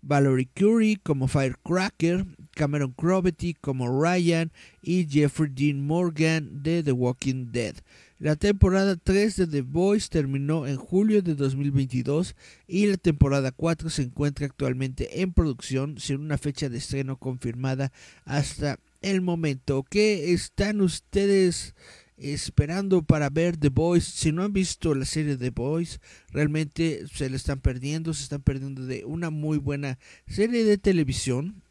Valerie 0.02 0.50
Curie 0.56 0.98
como 1.02 1.28
Firecracker, 1.28 2.26
Cameron 2.52 2.94
Crovetty 2.94 3.54
como 3.56 4.02
Ryan 4.02 4.52
y 4.82 5.06
Jeffrey 5.06 5.52
Dean 5.54 5.86
Morgan 5.86 6.64
de 6.64 6.84
The 6.84 6.92
Walking 6.92 7.52
Dead. 7.52 7.76
La 8.20 8.36
temporada 8.36 8.96
3 8.96 9.36
de 9.36 9.46
The 9.46 9.62
Voice 9.62 10.08
terminó 10.10 10.66
en 10.66 10.78
julio 10.78 11.22
de 11.22 11.36
2022 11.36 12.36
y 12.68 12.88
la 12.88 12.98
temporada 12.98 13.52
4 13.52 13.92
se 13.92 14.02
encuentra 14.02 14.48
actualmente 14.48 15.22
en 15.22 15.34
producción 15.34 16.00
sin 16.00 16.22
una 16.22 16.40
fecha 16.40 16.68
de 16.68 16.80
estreno 16.80 17.18
confirmada 17.18 17.92
hasta 18.26 18.80
el 19.04 19.22
momento. 19.22 19.84
¿Qué 19.88 20.34
están 20.34 20.82
ustedes 20.82 21.76
esperando 22.18 23.04
para 23.04 23.30
ver 23.30 23.56
The 23.56 23.70
Voice? 23.70 24.10
Si 24.12 24.32
no 24.32 24.44
han 24.44 24.52
visto 24.52 24.96
la 24.96 25.06
serie 25.06 25.38
The 25.38 25.52
Voice, 25.52 26.00
realmente 26.32 27.06
se 27.14 27.30
le 27.30 27.36
están 27.36 27.60
perdiendo, 27.60 28.16
se 28.16 28.24
están 28.24 28.42
perdiendo 28.42 28.84
de 28.88 29.06
una 29.06 29.30
muy 29.30 29.60
buena 29.60 30.00
serie 30.26 30.64
de 30.64 30.80
televisión 30.80 31.62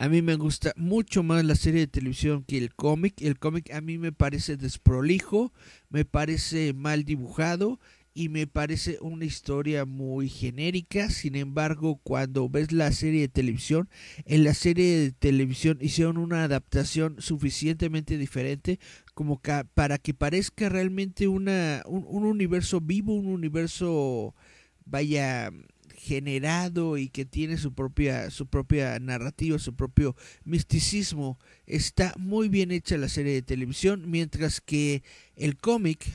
a 0.00 0.08
mí 0.08 0.22
me 0.22 0.36
gusta 0.36 0.72
mucho 0.76 1.24
más 1.24 1.44
la 1.44 1.56
serie 1.56 1.80
de 1.80 1.86
televisión 1.88 2.44
que 2.44 2.56
el 2.56 2.72
cómic. 2.72 3.20
El 3.20 3.38
cómic 3.40 3.72
a 3.72 3.80
mí 3.80 3.98
me 3.98 4.12
parece 4.12 4.56
desprolijo, 4.56 5.52
me 5.90 6.04
parece 6.04 6.72
mal 6.72 7.02
dibujado 7.02 7.80
y 8.14 8.28
me 8.28 8.46
parece 8.46 8.98
una 9.00 9.24
historia 9.24 9.86
muy 9.86 10.28
genérica. 10.28 11.10
Sin 11.10 11.34
embargo, 11.34 12.00
cuando 12.04 12.48
ves 12.48 12.70
la 12.70 12.92
serie 12.92 13.22
de 13.22 13.28
televisión, 13.28 13.88
en 14.24 14.44
la 14.44 14.54
serie 14.54 14.98
de 15.00 15.10
televisión 15.10 15.78
hicieron 15.80 16.16
una 16.16 16.44
adaptación 16.44 17.16
suficientemente 17.18 18.18
diferente 18.18 18.78
como 19.14 19.40
para 19.74 19.98
que 19.98 20.14
parezca 20.14 20.68
realmente 20.68 21.26
una, 21.26 21.82
un, 21.86 22.04
un 22.06 22.24
universo 22.24 22.80
vivo, 22.80 23.14
un 23.14 23.26
universo, 23.26 24.36
vaya, 24.84 25.50
generado 25.98 26.96
y 26.96 27.08
que 27.08 27.24
tiene 27.24 27.58
su 27.58 27.74
propia, 27.74 28.30
su 28.30 28.46
propia 28.46 28.98
narrativa, 28.98 29.58
su 29.58 29.74
propio 29.74 30.16
misticismo. 30.44 31.38
Está 31.66 32.14
muy 32.16 32.48
bien 32.48 32.70
hecha 32.70 32.96
la 32.96 33.08
serie 33.08 33.34
de 33.34 33.42
televisión, 33.42 34.10
mientras 34.10 34.60
que 34.60 35.02
el 35.36 35.56
cómic, 35.56 36.06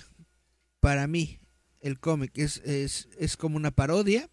para 0.80 1.08
mí, 1.08 1.40
el 1.82 2.00
cómic 2.00 2.32
es, 2.36 2.58
es, 2.66 3.10
es 3.20 3.38
como 3.38 3.58
una 3.58 3.72
parodia. 3.72 4.30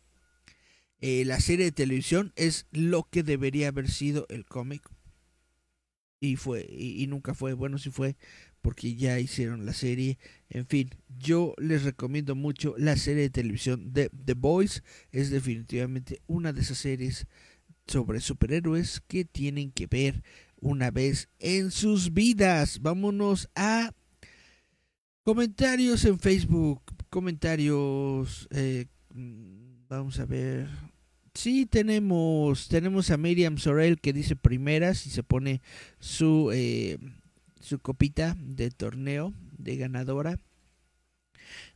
Eh, 1.00 1.25
la 1.25 1.40
serie 1.40 1.64
de 1.64 1.73
televisión 1.73 2.33
es 2.37 2.66
lo 2.71 3.09
que 3.11 3.23
debería 3.23 3.69
haber 3.69 3.90
sido 3.90 4.26
el 4.28 4.45
cómic. 4.45 4.88
Y 6.21 6.37
fue, 6.37 6.66
y, 6.71 7.02
y 7.02 7.07
nunca 7.07 7.35
fue, 7.35 7.54
bueno, 7.54 7.78
sí 7.78 7.90
fue, 7.90 8.16
porque 8.62 8.95
ya 8.95 9.19
hicieron 9.19 9.67
la 9.67 9.73
serie. 9.73 10.19
En 10.49 10.67
fin, 10.67 10.90
yo 11.19 11.55
les 11.59 11.85
recomiendo 11.85 12.35
mucho 12.35 12.75
la 12.79 12.97
serie 12.97 13.23
de 13.23 13.31
televisión 13.31 13.93
de 13.93 14.11
The 14.25 14.35
Boys. 14.35 14.83
Es 15.12 15.31
definitivamente 15.31 16.21
una 16.26 16.52
de 16.52 16.61
esas 16.61 16.79
series 16.79 17.26
sobre 17.87 18.21
superhéroes 18.21 19.00
que 19.07 19.25
tienen 19.25 19.73
que 19.73 19.87
ver 19.87 20.23
una 20.61 20.90
vez 20.90 21.29
en 21.38 21.71
sus 21.71 22.12
vidas. 22.12 22.81
Vámonos 22.81 23.49
a 23.55 23.93
comentarios 25.23 26.05
en 26.05 26.19
Facebook. 26.19 26.83
Comentarios. 27.09 28.49
Eh, 28.50 28.87
vamos 29.88 30.19
a 30.21 30.26
ver. 30.26 30.69
Sí, 31.35 31.64
tenemos, 31.64 32.69
tenemos 32.69 33.11
a 33.11 33.17
Miriam 33.17 33.57
Sorel 33.57 34.00
que 34.00 34.12
dice 34.12 34.37
primeras 34.37 35.07
y 35.07 35.11
se 35.11 35.23
pone 35.23 35.62
su... 35.99 36.50
Eh, 36.52 36.99
su 37.61 37.79
copita 37.79 38.37
de 38.38 38.71
torneo 38.71 39.33
de 39.59 39.76
ganadora. 39.76 40.38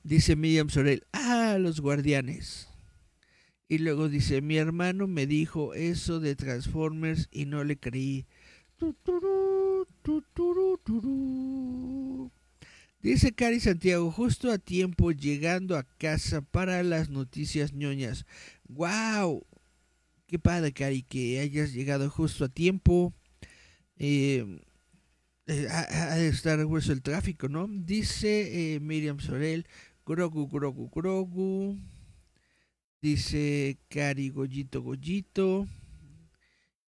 Dice 0.02 0.36
Miriam 0.36 0.70
Sorel, 0.70 1.04
ah, 1.12 1.56
los 1.60 1.80
guardianes. 1.80 2.68
Y 3.68 3.78
luego 3.78 4.08
dice, 4.08 4.42
mi 4.42 4.56
hermano 4.56 5.06
me 5.06 5.26
dijo 5.26 5.74
eso 5.74 6.20
de 6.20 6.36
Transformers 6.36 7.28
y 7.30 7.46
no 7.46 7.64
le 7.64 7.78
creí. 7.78 8.26
Dice 13.00 13.32
Cari 13.32 13.60
Santiago, 13.60 14.10
justo 14.10 14.50
a 14.50 14.58
tiempo 14.58 15.12
llegando 15.12 15.76
a 15.76 15.84
casa 15.84 16.42
para 16.42 16.82
las 16.82 17.08
noticias 17.08 17.72
ñoñas. 17.72 18.26
¡Wow! 18.68 19.46
Qué 20.26 20.38
padre, 20.38 20.72
Cari, 20.72 21.02
que 21.02 21.40
hayas 21.40 21.72
llegado 21.72 22.10
justo 22.10 22.44
a 22.44 22.48
tiempo. 22.48 23.14
Eh, 23.96 24.60
eh, 25.46 26.28
estar 26.28 26.58
el 26.58 27.02
tráfico, 27.02 27.48
¿no? 27.48 27.66
Dice 27.68 28.74
eh, 28.74 28.80
Miriam 28.80 29.20
Sorel, 29.20 29.66
Grogu, 30.06 30.48
Grogu, 30.48 30.90
Grogu. 30.90 31.78
Dice 33.02 33.78
Cari 33.88 34.30
Goyito, 34.30 34.80
Goyito. 34.80 35.66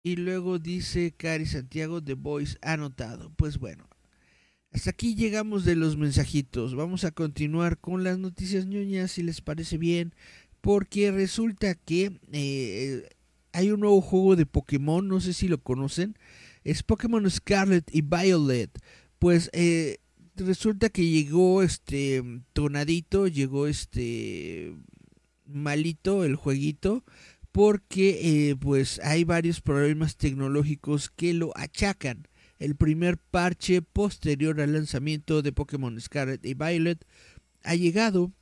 Y 0.03 0.17
luego 0.17 0.59
dice 0.59 1.13
Cari 1.15 1.47
Santiago, 1.47 2.03
The 2.03 2.15
Voice 2.15 2.57
anotado. 2.63 3.33
Pues 3.37 3.59
bueno, 3.59 3.89
hasta 4.71 4.91
aquí 4.91 5.15
llegamos 5.15 5.65
de 5.65 5.77
los 5.77 5.97
mensajitos. 5.97 6.75
Vamos 6.75 7.05
a 7.05 7.11
continuar 7.11 7.79
con 7.79 8.05
las 8.05 8.19
noticias 8.19 8.67
ñoñas 8.67 9.13
si 9.13 9.23
les 9.23 9.41
parece 9.43 9.77
bien. 9.77 10.15
Porque 10.63 11.11
resulta 11.11 11.75
que 11.75 12.19
eh, 12.33 13.09
hay 13.53 13.71
un 13.71 13.81
nuevo 13.81 14.01
juego 14.01 14.37
de 14.37 14.47
Pokémon, 14.47 15.07
no 15.07 15.21
sé 15.21 15.33
si 15.33 15.49
lo 15.49 15.59
conocen. 15.59 16.17
Es 16.67 16.83
Pokémon 16.83 17.31
Scarlet 17.31 17.89
y 17.95 18.03
Violet. 18.03 18.77
Pues 19.21 19.51
eh, 19.53 19.99
resulta 20.35 20.89
que 20.89 21.07
llegó 21.07 21.63
este 21.63 22.25
tonadito, 22.55 23.29
llegó 23.29 23.69
este 23.69 24.75
malito 25.47 26.25
el 26.25 26.35
jueguito 26.35 27.05
porque 27.53 28.51
eh, 28.51 28.57
pues 28.57 29.01
hay 29.05 29.23
varios 29.23 29.61
problemas 29.61 30.17
tecnológicos 30.17 31.09
que 31.09 31.35
lo 31.35 31.57
achacan. 31.57 32.27
El 32.59 32.75
primer 32.75 33.17
parche 33.17 33.81
posterior 33.81 34.61
al 34.61 34.73
lanzamiento 34.73 35.43
de 35.43 35.53
Pokémon 35.53 36.01
Scarlet 36.01 36.45
y 36.45 36.55
Violet 36.55 37.07
ha 37.63 37.77
llegado 37.77 38.33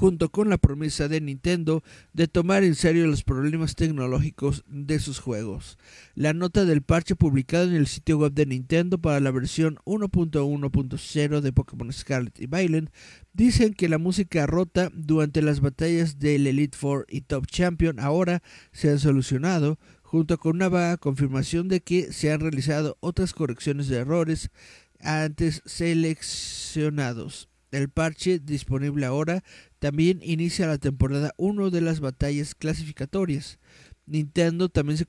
junto 0.00 0.30
con 0.30 0.48
la 0.48 0.56
promesa 0.56 1.08
de 1.08 1.20
Nintendo 1.20 1.84
de 2.14 2.26
tomar 2.26 2.64
en 2.64 2.74
serio 2.74 3.06
los 3.06 3.22
problemas 3.22 3.74
tecnológicos 3.74 4.64
de 4.66 4.98
sus 4.98 5.18
juegos. 5.18 5.76
La 6.14 6.32
nota 6.32 6.64
del 6.64 6.80
parche 6.80 7.16
publicado 7.16 7.64
en 7.64 7.74
el 7.74 7.86
sitio 7.86 8.16
web 8.16 8.32
de 8.32 8.46
Nintendo 8.46 8.96
para 8.96 9.20
la 9.20 9.30
versión 9.30 9.76
1.1.0 9.84 11.40
de 11.42 11.52
Pokémon 11.52 11.92
Scarlet 11.92 12.40
y 12.40 12.46
Violet 12.46 12.90
dicen 13.34 13.74
que 13.74 13.90
la 13.90 13.98
música 13.98 14.46
rota 14.46 14.90
durante 14.94 15.42
las 15.42 15.60
batallas 15.60 16.18
del 16.18 16.46
Elite 16.46 16.78
Four 16.78 17.04
y 17.10 17.20
Top 17.20 17.46
Champion 17.46 18.00
ahora 18.00 18.42
se 18.72 18.88
han 18.88 19.00
solucionado, 19.00 19.78
junto 20.00 20.38
con 20.38 20.56
una 20.56 20.70
vaga 20.70 20.96
confirmación 20.96 21.68
de 21.68 21.82
que 21.82 22.10
se 22.10 22.32
han 22.32 22.40
realizado 22.40 22.96
otras 23.00 23.34
correcciones 23.34 23.88
de 23.88 23.98
errores 23.98 24.48
antes 24.98 25.60
seleccionados. 25.66 27.49
El 27.70 27.88
parche 27.88 28.40
disponible 28.40 29.06
ahora 29.06 29.44
también 29.78 30.20
inicia 30.22 30.66
la 30.66 30.78
temporada 30.78 31.32
1 31.36 31.70
de 31.70 31.80
las 31.80 32.00
batallas 32.00 32.54
clasificatorias. 32.54 33.58
Nintendo 34.06 34.68
también 34.68 34.98
se 34.98 35.06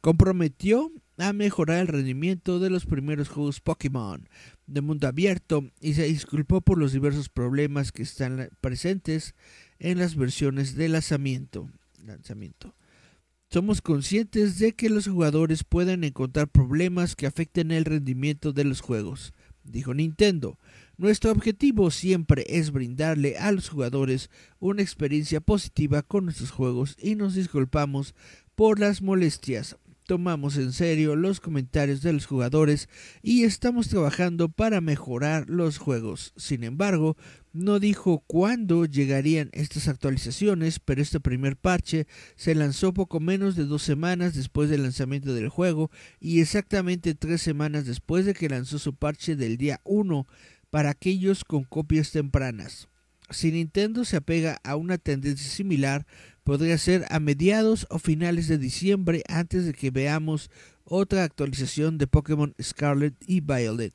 comprometió 0.00 0.90
a 1.18 1.32
mejorar 1.32 1.80
el 1.80 1.88
rendimiento 1.88 2.58
de 2.58 2.70
los 2.70 2.86
primeros 2.86 3.28
juegos 3.28 3.60
Pokémon 3.60 4.28
de 4.66 4.80
mundo 4.82 5.08
abierto 5.08 5.64
y 5.80 5.94
se 5.94 6.04
disculpó 6.04 6.60
por 6.60 6.78
los 6.78 6.92
diversos 6.92 7.28
problemas 7.28 7.90
que 7.90 8.02
están 8.02 8.50
presentes 8.60 9.34
en 9.78 9.98
las 9.98 10.14
versiones 10.14 10.74
de 10.76 10.88
lanzamiento. 10.88 11.68
lanzamiento. 12.04 12.74
Somos 13.50 13.80
conscientes 13.80 14.58
de 14.58 14.72
que 14.72 14.90
los 14.90 15.08
jugadores 15.08 15.64
pueden 15.64 16.04
encontrar 16.04 16.48
problemas 16.48 17.16
que 17.16 17.26
afecten 17.26 17.70
el 17.70 17.86
rendimiento 17.86 18.52
de 18.52 18.64
los 18.64 18.82
juegos, 18.82 19.32
dijo 19.64 19.94
Nintendo. 19.94 20.58
Nuestro 20.98 21.30
objetivo 21.30 21.92
siempre 21.92 22.44
es 22.48 22.72
brindarle 22.72 23.36
a 23.38 23.52
los 23.52 23.68
jugadores 23.68 24.30
una 24.58 24.82
experiencia 24.82 25.40
positiva 25.40 26.02
con 26.02 26.24
nuestros 26.24 26.50
juegos 26.50 26.96
y 27.00 27.14
nos 27.14 27.36
disculpamos 27.36 28.16
por 28.56 28.80
las 28.80 29.00
molestias. 29.00 29.76
Tomamos 30.08 30.56
en 30.56 30.72
serio 30.72 31.14
los 31.14 31.38
comentarios 31.38 32.02
de 32.02 32.12
los 32.12 32.26
jugadores 32.26 32.88
y 33.22 33.44
estamos 33.44 33.88
trabajando 33.88 34.48
para 34.48 34.80
mejorar 34.80 35.48
los 35.48 35.78
juegos. 35.78 36.32
Sin 36.36 36.64
embargo, 36.64 37.16
no 37.52 37.78
dijo 37.78 38.24
cuándo 38.26 38.84
llegarían 38.84 39.50
estas 39.52 39.86
actualizaciones, 39.86 40.80
pero 40.80 41.00
este 41.00 41.20
primer 41.20 41.56
parche 41.56 42.08
se 42.34 42.56
lanzó 42.56 42.92
poco 42.92 43.20
menos 43.20 43.54
de 43.54 43.66
dos 43.66 43.82
semanas 43.82 44.34
después 44.34 44.68
del 44.68 44.82
lanzamiento 44.82 45.32
del 45.32 45.48
juego 45.48 45.92
y 46.18 46.40
exactamente 46.40 47.14
tres 47.14 47.40
semanas 47.40 47.86
después 47.86 48.26
de 48.26 48.34
que 48.34 48.48
lanzó 48.48 48.80
su 48.80 48.94
parche 48.96 49.36
del 49.36 49.58
día 49.58 49.80
1 49.84 50.26
para 50.70 50.90
aquellos 50.90 51.44
con 51.44 51.64
copias 51.64 52.10
tempranas. 52.10 52.88
Si 53.30 53.52
Nintendo 53.52 54.04
se 54.04 54.16
apega 54.16 54.58
a 54.64 54.76
una 54.76 54.96
tendencia 54.96 55.48
similar, 55.48 56.06
podría 56.44 56.78
ser 56.78 57.04
a 57.10 57.20
mediados 57.20 57.86
o 57.90 57.98
finales 57.98 58.48
de 58.48 58.56
diciembre 58.56 59.22
antes 59.28 59.66
de 59.66 59.74
que 59.74 59.90
veamos 59.90 60.50
otra 60.84 61.24
actualización 61.24 61.98
de 61.98 62.06
Pokémon 62.06 62.54
Scarlet 62.60 63.14
y 63.26 63.40
Violet. 63.40 63.94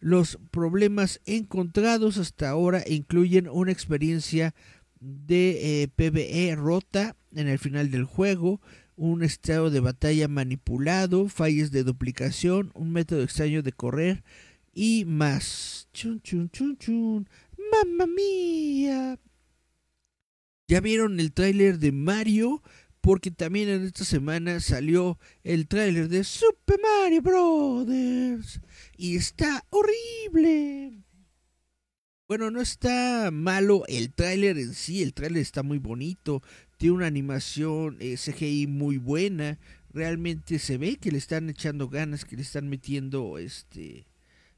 Los 0.00 0.38
problemas 0.50 1.22
encontrados 1.24 2.18
hasta 2.18 2.50
ahora 2.50 2.84
incluyen 2.86 3.48
una 3.48 3.72
experiencia 3.72 4.54
de 5.00 5.82
eh, 5.82 5.88
PvE 5.88 6.54
rota 6.56 7.16
en 7.34 7.48
el 7.48 7.58
final 7.58 7.90
del 7.90 8.04
juego, 8.04 8.60
un 8.96 9.22
estado 9.22 9.70
de 9.70 9.80
batalla 9.80 10.28
manipulado, 10.28 11.28
fallas 11.28 11.70
de 11.70 11.84
duplicación, 11.84 12.70
un 12.74 12.92
método 12.92 13.22
extraño 13.22 13.62
de 13.62 13.72
correr, 13.72 14.22
y 14.74 15.04
más. 15.04 15.88
Chun, 15.92 16.20
chun, 16.20 16.50
chun, 16.50 16.76
chun. 16.76 17.28
¡Mamma 17.72 18.06
mía! 18.06 19.18
¿Ya 20.68 20.80
vieron 20.80 21.20
el 21.20 21.32
tráiler 21.32 21.78
de 21.78 21.92
Mario? 21.92 22.62
Porque 23.00 23.30
también 23.30 23.68
en 23.68 23.84
esta 23.84 24.04
semana 24.04 24.60
salió 24.60 25.18
el 25.42 25.68
tráiler 25.68 26.08
de 26.08 26.24
Super 26.24 26.80
Mario 26.80 27.22
Brothers. 27.22 28.60
Y 28.96 29.16
está 29.16 29.64
horrible. 29.70 31.04
Bueno, 32.26 32.50
no 32.50 32.62
está 32.62 33.30
malo 33.30 33.84
el 33.86 34.10
tráiler 34.10 34.56
en 34.56 34.72
sí, 34.72 35.02
el 35.02 35.12
tráiler 35.12 35.42
está 35.42 35.62
muy 35.62 35.76
bonito, 35.76 36.42
tiene 36.78 36.96
una 36.96 37.06
animación 37.06 37.98
eh, 38.00 38.16
CGI 38.16 38.66
muy 38.66 38.96
buena, 38.96 39.58
realmente 39.90 40.58
se 40.58 40.78
ve 40.78 40.96
que 40.96 41.10
le 41.10 41.18
están 41.18 41.50
echando 41.50 41.90
ganas, 41.90 42.24
que 42.24 42.36
le 42.36 42.42
están 42.42 42.70
metiendo 42.70 43.36
este 43.36 44.06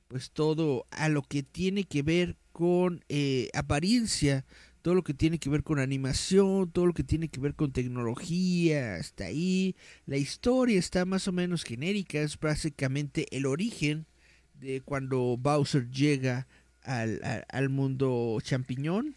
pues 0.08 0.30
todo 0.30 0.86
a 0.90 1.08
lo 1.08 1.22
que 1.22 1.42
tiene 1.42 1.84
que 1.84 2.02
ver 2.02 2.36
con 2.52 3.04
eh, 3.08 3.50
apariencia, 3.54 4.44
todo 4.82 4.94
lo 4.94 5.02
que 5.02 5.14
tiene 5.14 5.38
que 5.38 5.50
ver 5.50 5.62
con 5.62 5.78
animación, 5.78 6.70
todo 6.70 6.86
lo 6.86 6.94
que 6.94 7.04
tiene 7.04 7.28
que 7.28 7.40
ver 7.40 7.54
con 7.54 7.72
tecnología, 7.72 8.96
hasta 8.96 9.24
ahí. 9.24 9.74
La 10.06 10.16
historia 10.16 10.78
está 10.78 11.04
más 11.04 11.26
o 11.28 11.32
menos 11.32 11.64
genérica, 11.64 12.20
es 12.20 12.38
básicamente 12.38 13.26
el 13.36 13.46
origen 13.46 14.06
de 14.54 14.80
cuando 14.80 15.36
Bowser 15.36 15.90
llega 15.90 16.46
al, 16.82 17.20
al 17.48 17.68
mundo 17.68 18.38
champiñón. 18.42 19.16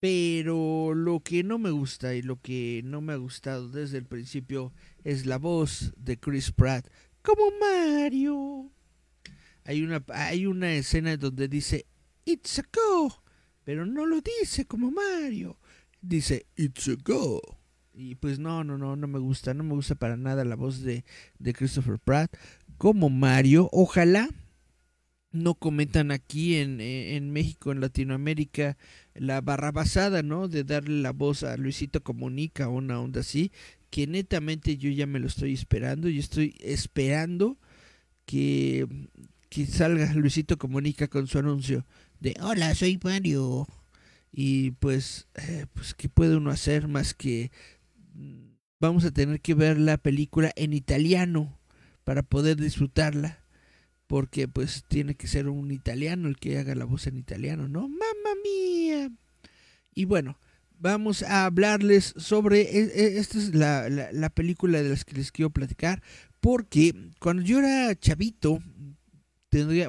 Pero 0.00 0.92
lo 0.92 1.20
que 1.20 1.42
no 1.44 1.58
me 1.58 1.70
gusta 1.70 2.14
y 2.14 2.20
lo 2.20 2.38
que 2.38 2.82
no 2.84 3.00
me 3.00 3.14
ha 3.14 3.16
gustado 3.16 3.70
desde 3.70 3.96
el 3.96 4.04
principio 4.04 4.74
es 5.02 5.24
la 5.24 5.38
voz 5.38 5.94
de 5.96 6.18
Chris 6.18 6.52
Pratt 6.52 6.86
como 7.22 7.44
Mario 7.58 8.70
hay 9.64 9.82
una, 9.82 10.04
hay 10.08 10.46
una 10.46 10.74
escena 10.74 11.16
donde 11.16 11.48
dice 11.48 11.86
It's 12.24 12.58
a 12.58 12.62
go, 12.72 13.22
pero 13.64 13.86
no 13.86 14.06
lo 14.06 14.20
dice 14.20 14.66
como 14.66 14.90
Mario, 14.90 15.58
dice 16.00 16.46
It's 16.56 16.88
a 16.88 16.96
go. 17.02 17.40
Y 17.96 18.16
pues 18.16 18.38
no, 18.38 18.64
no, 18.64 18.76
no, 18.76 18.96
no 18.96 19.06
me 19.06 19.20
gusta, 19.20 19.54
no 19.54 19.62
me 19.62 19.74
gusta 19.74 19.94
para 19.94 20.16
nada 20.16 20.44
la 20.44 20.56
voz 20.56 20.82
de, 20.82 21.04
de 21.38 21.52
Christopher 21.52 21.98
Pratt 21.98 22.36
como 22.76 23.08
Mario. 23.08 23.68
Ojalá 23.72 24.28
no 25.30 25.54
comentan 25.54 26.10
aquí 26.10 26.56
en, 26.56 26.80
en, 26.80 27.30
México, 27.30 27.72
en 27.72 27.80
Latinoamérica, 27.80 28.76
la 29.14 29.40
barra 29.40 29.72
basada, 29.72 30.22
¿no? 30.22 30.48
De 30.48 30.64
darle 30.64 31.02
la 31.02 31.12
voz 31.12 31.42
a 31.42 31.56
Luisito 31.56 32.02
Comunica 32.02 32.68
una 32.68 33.00
onda 33.00 33.20
así, 33.20 33.52
que 33.90 34.06
netamente 34.06 34.76
yo 34.76 34.90
ya 34.90 35.06
me 35.06 35.18
lo 35.18 35.26
estoy 35.26 35.52
esperando 35.52 36.08
y 36.08 36.18
estoy 36.18 36.54
esperando 36.60 37.58
que, 38.26 38.86
que 39.54 39.66
salga 39.66 40.12
Luisito 40.14 40.58
Comunica 40.58 41.06
con 41.06 41.28
su 41.28 41.38
anuncio 41.38 41.86
de 42.18 42.34
hola, 42.40 42.74
soy 42.74 42.98
Mario. 43.00 43.68
Y 44.32 44.72
pues, 44.72 45.28
eh, 45.36 45.66
pues 45.72 45.94
¿qué 45.94 46.08
puede 46.08 46.36
uno 46.36 46.50
hacer 46.50 46.88
más 46.88 47.14
que 47.14 47.52
mm, 48.14 48.56
vamos 48.80 49.04
a 49.04 49.12
tener 49.12 49.40
que 49.40 49.54
ver 49.54 49.78
la 49.78 49.96
película 49.96 50.50
en 50.56 50.72
italiano 50.72 51.56
para 52.02 52.24
poder 52.24 52.56
disfrutarla? 52.56 53.44
Porque 54.08 54.48
pues 54.48 54.84
tiene 54.88 55.14
que 55.14 55.28
ser 55.28 55.48
un 55.48 55.70
italiano 55.70 56.26
el 56.26 56.36
que 56.36 56.58
haga 56.58 56.74
la 56.74 56.84
voz 56.84 57.06
en 57.06 57.16
italiano, 57.16 57.68
¿no? 57.68 57.82
¡Mamma 57.82 58.34
mía! 58.42 59.08
Y 59.94 60.04
bueno, 60.04 60.36
vamos 60.80 61.22
a 61.22 61.44
hablarles 61.44 62.12
sobre, 62.16 62.62
e, 62.62 62.82
e, 62.92 63.18
esta 63.18 63.38
es 63.38 63.54
la, 63.54 63.88
la, 63.88 64.10
la 64.10 64.30
película 64.30 64.82
de 64.82 64.88
las 64.88 65.04
que 65.04 65.14
les 65.14 65.30
quiero 65.30 65.50
platicar, 65.50 66.02
porque 66.40 66.92
cuando 67.20 67.42
yo 67.42 67.60
era 67.60 67.94
chavito, 67.94 68.60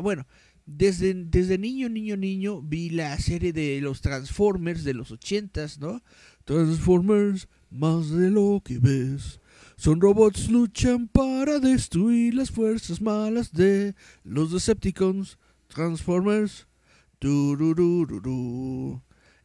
bueno, 0.01 0.25
desde, 0.65 1.13
desde 1.13 1.57
niño, 1.57 1.89
niño, 1.89 2.17
niño 2.17 2.61
vi 2.61 2.89
la 2.89 3.17
serie 3.19 3.53
de 3.53 3.79
los 3.81 4.01
Transformers 4.01 4.83
de 4.83 4.93
los 4.93 5.11
ochentas, 5.11 5.79
¿no? 5.79 6.01
Transformers, 6.43 7.47
más 7.69 8.09
de 8.09 8.31
lo 8.31 8.61
que 8.63 8.79
ves. 8.79 9.39
Son 9.77 9.99
robots, 9.99 10.49
luchan 10.49 11.07
para 11.07 11.59
destruir 11.59 12.33
las 12.35 12.49
fuerzas 12.49 13.01
malas 13.01 13.51
de 13.51 13.95
los 14.23 14.51
Decepticons. 14.51 15.37
Transformers. 15.67 16.67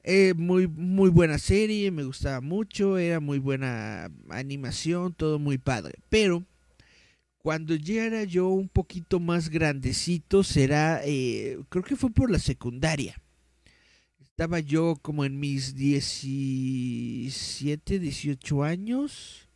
Eh, 0.03 0.35
muy, 0.37 0.67
muy 0.69 1.11
buena 1.11 1.39
serie, 1.39 1.91
me 1.91 2.05
gustaba 2.05 2.41
mucho, 2.41 2.99
era 2.99 3.21
muy 3.21 3.39
buena 3.39 4.11
animación, 4.29 5.15
todo 5.15 5.39
muy 5.39 5.59
padre. 5.59 5.95
Pero 6.09 6.45
cuando 7.43 7.75
ya 7.75 8.05
era 8.05 8.25
yo 8.25 8.49
un 8.49 8.69
poquito 8.69 9.19
más 9.19 9.49
grandecito, 9.49 10.45
será, 10.45 11.01
eh, 11.05 11.59
creo 11.71 11.83
que 11.83 11.97
fue 11.97 12.11
por 12.11 12.31
la 12.31 12.39
secundaria. 12.39 13.19
Estaba 14.21 14.61
yo 14.61 14.97
como 15.01 15.25
en 15.25 15.41
mis 15.41 15.75
17, 15.75 17.99
18 17.99 18.63
años. 18.63 19.49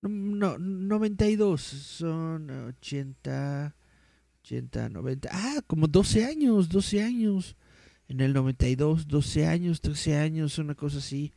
No, 0.00 0.56
92, 0.58 1.60
son 1.60 2.50
80, 2.50 3.76
80, 4.42 4.88
90. 4.88 5.28
Ah, 5.30 5.60
como 5.66 5.88
12 5.88 6.24
años, 6.24 6.70
12 6.70 7.02
años 7.02 7.56
en 8.08 8.20
el 8.20 8.32
92, 8.32 9.06
12 9.06 9.46
años, 9.46 9.82
13 9.82 10.16
años, 10.16 10.56
una 10.58 10.74
cosa 10.74 10.96
así. 10.98 11.32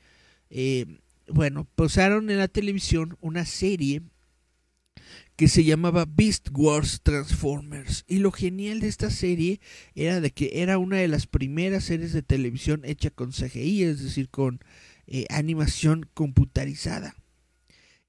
Eh, 0.50 0.86
bueno, 1.28 1.68
pasaron 1.76 2.30
en 2.30 2.38
la 2.38 2.48
televisión 2.48 3.18
una 3.20 3.44
serie 3.46 4.04
que 5.40 5.48
se 5.48 5.64
llamaba 5.64 6.04
Beast 6.06 6.50
Wars 6.52 7.00
Transformers. 7.02 8.04
Y 8.10 8.18
lo 8.18 8.30
genial 8.30 8.82
de 8.82 8.90
esta 8.90 9.10
serie 9.10 9.62
era 9.96 10.20
de 10.20 10.32
que 10.32 10.52
era 10.56 10.78
una 10.78 10.98
de 10.98 11.08
las 11.08 11.28
primeras 11.28 11.86
series 11.86 12.12
de 12.12 12.22
televisión 12.22 12.82
hecha 12.84 13.10
con 13.10 13.32
CGI, 13.32 13.84
es 13.84 14.04
decir, 14.04 14.28
con 14.28 14.60
eh, 15.08 15.28
animación 15.30 16.10
computarizada. 16.14 17.16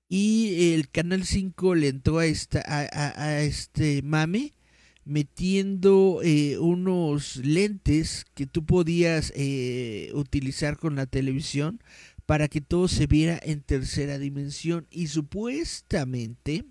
Y 0.08 0.72
el 0.74 0.90
Canal 0.90 1.24
5 1.24 1.76
le 1.76 1.86
entró 1.86 2.18
a, 2.18 2.26
este 2.26 4.02
mame 4.02 4.52
metiendo 5.04 6.22
eh, 6.24 6.58
unos 6.58 7.36
lentes 7.36 8.26
que 8.34 8.46
tú 8.46 8.66
podías 8.66 9.32
eh, 9.36 10.10
utilizar 10.14 10.78
con 10.78 10.96
la 10.96 11.06
televisión 11.06 11.80
para 12.26 12.48
que 12.48 12.60
todo 12.60 12.88
se 12.88 13.06
viera 13.06 13.38
en 13.40 13.60
tercera 13.60 14.18
dimensión 14.18 14.88
y 14.90 15.06
supuestamente 15.06 16.64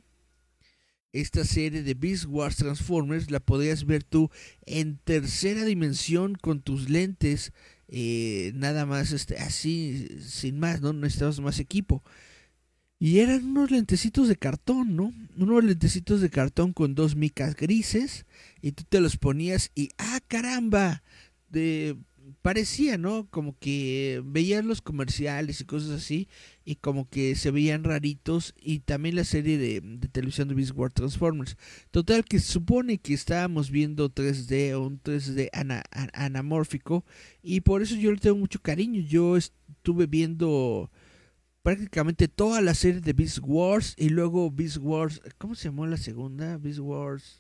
esta 1.14 1.44
serie 1.44 1.84
de 1.84 1.94
Beast 1.94 2.26
Wars 2.26 2.58
Transformers 2.58 3.32
la 3.32 3.40
podías 3.40 3.86
ver 3.86 4.04
tú 4.04 4.30
en 4.66 4.98
tercera 4.98 5.66
dimensión 5.66 6.36
con 6.36 6.62
tus 6.62 6.90
lentes 6.90 7.52
eh, 7.88 8.52
nada 8.56 8.86
más 8.86 9.12
este, 9.12 9.38
así 9.38 10.08
sin 10.22 10.60
más 10.60 10.82
no 10.82 10.94
necesitabas 10.94 11.40
más 11.40 11.60
equipo 11.60 12.04
y 13.02 13.20
eran 13.20 13.46
unos 13.46 13.72
lentecitos 13.72 14.28
de 14.28 14.36
cartón, 14.36 14.98
¿no? 14.98 15.14
Unos 15.38 15.64
lentecitos 15.64 16.20
de 16.20 16.30
cartón 16.30 16.74
con 16.74 16.96
dos 16.96 17.16
micas 17.16 17.56
grises. 17.56 18.26
Y 18.62 18.74
tú 18.74 18.84
te 18.84 19.00
los 19.00 19.16
ponías 19.16 19.72
y 19.74 19.90
¡ah, 19.98 20.20
caramba! 20.28 21.02
De, 21.48 21.96
parecía, 22.42 22.98
¿no? 22.98 23.28
Como 23.30 23.58
que 23.60 24.22
veías 24.26 24.66
los 24.66 24.82
comerciales 24.82 25.62
y 25.62 25.66
cosas 25.66 25.92
así. 25.92 26.28
Y 26.66 26.76
como 26.76 27.10
que 27.10 27.36
se 27.36 27.52
veían 27.52 27.84
raritos. 27.84 28.54
Y 28.62 28.80
también 28.80 29.16
la 29.16 29.24
serie 29.24 29.58
de, 29.58 29.82
televisión 30.12 30.48
de 30.48 30.56
Beast 30.56 30.74
Wars 30.76 30.94
Transformers. 30.94 31.58
Total, 31.92 32.24
que 32.26 32.40
se 32.40 32.52
supone 32.52 32.98
que 32.98 33.14
estábamos 33.14 33.72
viendo 33.72 34.10
3D 34.10 34.74
o 34.74 34.82
un 34.82 35.02
3D 35.02 35.50
anamórfico. 36.14 37.06
Y 37.42 37.62
por 37.62 37.82
eso 37.82 37.96
yo 37.96 38.12
le 38.12 38.18
tengo 38.18 38.38
mucho 38.38 38.62
cariño. 38.62 39.02
Yo 39.02 39.38
estuve 39.38 40.06
viendo 40.08 40.92
prácticamente 41.62 42.28
toda 42.28 42.62
la 42.62 42.74
serie 42.74 43.02
de 43.02 43.14
Beast 43.14 43.40
Wars 43.44 43.94
y 43.98 44.10
luego 44.10 44.50
Beast 44.50 44.78
Wars, 44.78 45.22
¿cómo 45.38 45.56
se 45.56 45.66
llamó 45.66 45.86
la 45.86 45.98
segunda? 45.98 46.58
Beast 46.58 46.80
Wars. 46.80 47.39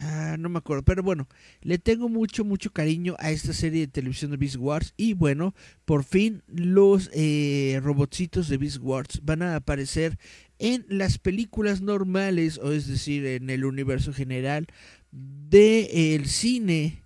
Ah, 0.00 0.36
no 0.38 0.48
me 0.48 0.58
acuerdo, 0.58 0.84
pero 0.84 1.02
bueno, 1.02 1.26
le 1.60 1.76
tengo 1.78 2.08
mucho, 2.08 2.44
mucho 2.44 2.70
cariño 2.72 3.16
a 3.18 3.32
esta 3.32 3.52
serie 3.52 3.80
de 3.80 3.88
televisión 3.88 4.30
de 4.30 4.36
Beast 4.36 4.56
Wars. 4.56 4.94
Y 4.96 5.14
bueno, 5.14 5.54
por 5.84 6.04
fin 6.04 6.42
los 6.46 7.10
eh, 7.12 7.80
robotcitos 7.82 8.48
de 8.48 8.58
Beast 8.58 8.78
Wars 8.80 9.20
van 9.24 9.42
a 9.42 9.56
aparecer 9.56 10.16
en 10.60 10.86
las 10.88 11.18
películas 11.18 11.80
normales, 11.80 12.58
o 12.58 12.70
es 12.72 12.86
decir, 12.86 13.26
en 13.26 13.50
el 13.50 13.64
universo 13.64 14.12
general 14.12 14.68
del 15.10 15.88
el 15.90 16.26
cine 16.26 17.02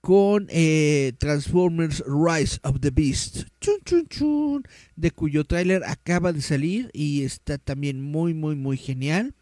con 0.00 0.46
eh, 0.50 1.12
Transformers 1.18 2.02
Rise 2.06 2.58
of 2.62 2.80
the 2.80 2.90
Beast, 2.90 3.42
de 4.96 5.10
cuyo 5.10 5.44
tráiler 5.44 5.82
acaba 5.84 6.32
de 6.32 6.42
salir 6.42 6.90
y 6.92 7.24
está 7.24 7.58
también 7.58 8.00
muy, 8.00 8.34
muy, 8.34 8.54
muy 8.54 8.76
genial. 8.76 9.34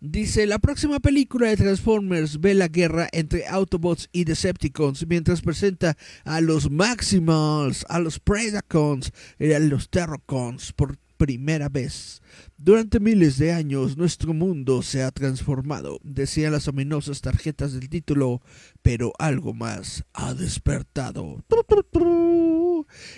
Dice, 0.00 0.46
la 0.46 0.58
próxima 0.58 1.00
película 1.00 1.48
de 1.48 1.56
Transformers 1.56 2.40
ve 2.40 2.54
la 2.54 2.68
guerra 2.68 3.08
entre 3.12 3.46
Autobots 3.46 4.08
y 4.12 4.24
Decepticons 4.24 5.06
mientras 5.06 5.42
presenta 5.42 5.96
a 6.24 6.40
los 6.40 6.70
Maximals, 6.70 7.84
a 7.88 7.98
los 7.98 8.20
Predacons 8.20 9.12
y 9.38 9.52
a 9.52 9.58
los 9.58 9.88
Terracons 9.90 10.72
por 10.72 10.98
primera 11.16 11.68
vez. 11.68 12.22
Durante 12.58 13.00
miles 13.00 13.38
de 13.38 13.52
años 13.52 13.96
nuestro 13.96 14.34
mundo 14.34 14.82
se 14.82 15.02
ha 15.02 15.10
transformado, 15.10 15.98
decían 16.02 16.52
las 16.52 16.68
ominosas 16.68 17.20
tarjetas 17.20 17.72
del 17.72 17.88
título, 17.88 18.40
pero 18.82 19.12
algo 19.18 19.54
más 19.54 20.04
ha 20.12 20.34
despertado. 20.34 21.42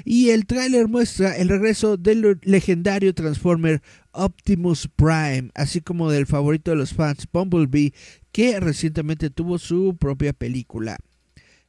Y 0.05 0.31
el 0.31 0.47
tráiler 0.47 0.88
muestra 0.88 1.37
el 1.37 1.49
regreso 1.49 1.97
del 1.97 2.38
legendario 2.42 3.14
Transformer 3.14 3.83
Optimus 4.19 4.89
Prime, 4.95 5.51
así 5.55 5.81
como 5.81 6.11
del 6.11 6.27
favorito 6.27 6.71
de 6.71 6.77
los 6.77 6.95
fans 6.95 7.27
Bumblebee, 7.33 7.95
que 8.33 8.61
recientemente 8.61 9.31
tuvo 9.31 9.59
su 9.59 9.97
propia 9.99 10.33
película. 10.33 10.99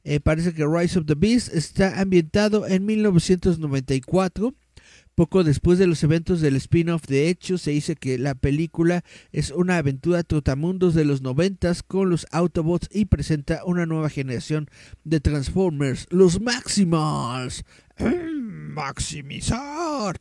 Eh, 0.03 0.19
parece 0.19 0.53
que 0.53 0.65
Rise 0.65 0.99
of 0.99 1.05
the 1.05 1.15
Beast 1.15 1.53
está 1.53 1.99
ambientado 1.99 2.67
en 2.67 2.85
1994 2.85 4.53
poco 5.19 5.43
después 5.43 5.77
de 5.77 5.85
los 5.85 6.01
eventos 6.05 6.39
del 6.39 6.55
spin-off, 6.55 7.05
de 7.07 7.27
hecho, 7.27 7.57
se 7.57 7.71
dice 7.71 7.97
que 7.97 8.17
la 8.17 8.35
película 8.35 9.03
es 9.33 9.51
una 9.51 9.75
aventura 9.75 10.23
trotamundos 10.23 10.93
de 10.93 11.03
los 11.03 11.21
noventas 11.21 11.83
con 11.83 12.09
los 12.09 12.25
Autobots 12.31 12.87
y 12.89 13.03
presenta 13.03 13.65
una 13.65 13.85
nueva 13.85 14.09
generación 14.09 14.69
de 15.03 15.19
Transformers, 15.19 16.07
los 16.09 16.39
Maximals. 16.39 17.65
Maximizar 18.39 20.17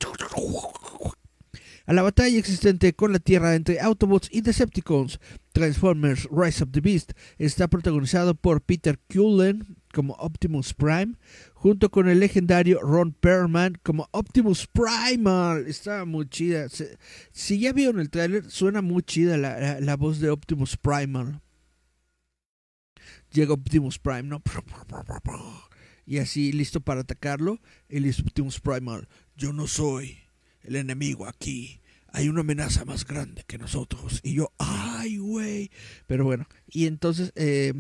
a 1.89 1.95
la 1.95 2.03
batalla 2.03 2.39
existente 2.39 2.93
con 2.93 3.13
la 3.13 3.19
Tierra 3.19 3.55
entre 3.55 3.81
Autobots 3.81 4.29
y 4.31 4.43
Decepticons. 4.43 5.19
Transformers 5.53 6.29
Rise 6.31 6.63
of 6.63 6.71
the 6.71 6.83
Beast 6.83 7.13
está 7.39 7.67
protagonizado 7.67 8.35
por 8.35 8.61
Peter 8.61 8.99
Cullen 9.11 9.79
como 9.95 10.13
Optimus 10.17 10.75
Prime, 10.75 11.15
junto 11.55 11.91
con 11.91 12.11
el 12.11 12.21
legendario 12.21 12.79
Ron 12.83 13.13
Perlman 13.13 13.79
como 13.83 14.07
Optimus 14.11 14.67
Primal. 14.67 15.67
Está 15.67 16.05
muy 16.05 16.29
chida. 16.29 16.67
Si 17.33 17.59
ya 17.59 17.73
vieron 17.73 18.01
el 18.01 18.11
tráiler, 18.11 18.51
suena 18.51 18.83
muy 18.83 19.03
chida 19.03 19.39
la, 19.39 19.81
la, 19.81 19.97
voz 19.97 20.21
de 20.21 20.29
Optimus 20.29 20.77
Primal. 20.77 21.41
Llega 23.33 23.55
Optimus 23.55 23.99
Prime, 23.99 24.25
¿no? 24.25 24.43
Y 26.05 26.19
así 26.19 26.53
listo 26.53 26.83
para 26.83 27.01
atacarlo. 27.01 27.63
El 27.89 28.07
Optimus 28.11 28.61
Primal. 28.61 29.09
Yo 29.37 29.55
no 29.55 29.67
soy 29.67 30.28
el 30.69 30.77
enemigo 30.77 31.27
aquí. 31.27 31.81
Hay 32.13 32.29
una 32.29 32.41
amenaza 32.41 32.85
más 32.85 33.07
grande 33.07 33.45
que 33.47 33.59
nosotros. 33.59 34.21
Y 34.23 34.35
yo, 34.35 34.53
ay, 34.59 35.19
güey. 35.19 35.71
Pero 36.07 36.25
bueno, 36.25 36.47
y 36.67 36.87
entonces, 36.87 37.33
eh, 37.37 37.73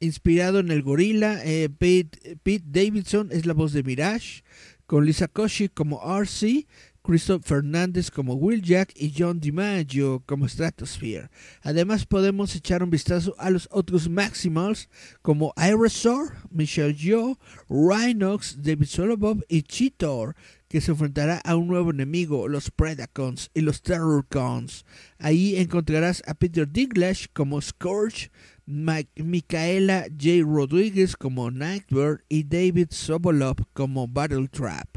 inspirado 0.00 0.58
en 0.58 0.70
el 0.70 0.82
gorila, 0.82 1.40
eh, 1.44 1.68
Pete, 1.68 2.62
Davidson 2.64 3.30
es 3.32 3.46
la 3.46 3.54
voz 3.54 3.72
de 3.72 3.82
Mirage, 3.82 4.42
con 4.86 5.04
Lisa 5.06 5.28
Koshy 5.28 5.68
como 5.68 6.00
RC, 6.02 6.66
Christoph 7.02 7.44
Fernández 7.44 8.10
como 8.10 8.34
Will 8.34 8.62
Jack 8.62 8.92
y 8.96 9.14
John 9.16 9.38
DiMaggio 9.38 10.24
como 10.26 10.48
Stratosphere. 10.48 11.30
Además 11.62 12.04
podemos 12.04 12.56
echar 12.56 12.82
un 12.82 12.90
vistazo 12.90 13.36
a 13.38 13.50
los 13.50 13.68
otros 13.70 14.08
Maximals 14.08 14.88
como 15.22 15.52
Aerosaur, 15.54 16.32
Michelle 16.50 16.94
Yeoh, 16.94 17.38
Rhinox, 17.68 18.60
David 18.60 18.86
Solobob 18.86 19.44
y 19.48 19.62
Cheetor, 19.62 20.34
que 20.68 20.80
se 20.80 20.92
enfrentará 20.92 21.38
a 21.44 21.56
un 21.56 21.68
nuevo 21.68 21.90
enemigo, 21.90 22.48
los 22.48 22.70
Predacons 22.70 23.50
y 23.54 23.60
los 23.60 23.82
Terrorcons. 23.82 24.84
Ahí 25.18 25.56
encontrarás 25.56 26.22
a 26.26 26.34
Peter 26.34 26.70
Dinklage 26.70 27.28
como 27.32 27.60
Scourge, 27.60 28.30
Micaela 28.66 30.06
J. 30.10 30.42
Rodríguez 30.44 31.16
como 31.16 31.50
Nightbird 31.50 32.22
y 32.28 32.44
David 32.44 32.88
Sobolov 32.90 33.56
como 33.72 34.08
Battle 34.08 34.48
Trap. 34.48 34.88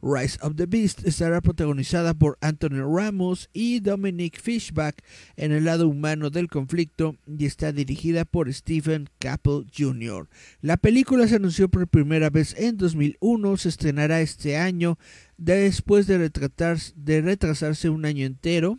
Rise 0.00 0.38
of 0.42 0.54
the 0.56 0.66
Beast 0.66 1.04
estará 1.06 1.40
protagonizada 1.40 2.14
por 2.14 2.38
Anthony 2.40 2.82
Ramos 2.82 3.50
y 3.52 3.80
Dominic 3.80 4.40
Fishback 4.40 5.02
en 5.36 5.52
el 5.52 5.64
lado 5.64 5.88
humano 5.88 6.30
del 6.30 6.48
conflicto 6.48 7.16
y 7.26 7.46
está 7.46 7.72
dirigida 7.72 8.24
por 8.24 8.52
Stephen 8.52 9.08
Caple 9.18 9.64
Jr. 9.76 10.28
La 10.60 10.76
película 10.76 11.26
se 11.26 11.36
anunció 11.36 11.68
por 11.68 11.88
primera 11.88 12.30
vez 12.30 12.54
en 12.58 12.76
2001, 12.76 13.56
se 13.56 13.68
estrenará 13.68 14.20
este 14.20 14.56
año 14.56 14.98
después 15.36 16.06
de, 16.06 16.18
de 16.18 17.20
retrasarse 17.20 17.88
un 17.88 18.04
año 18.04 18.24
entero 18.24 18.78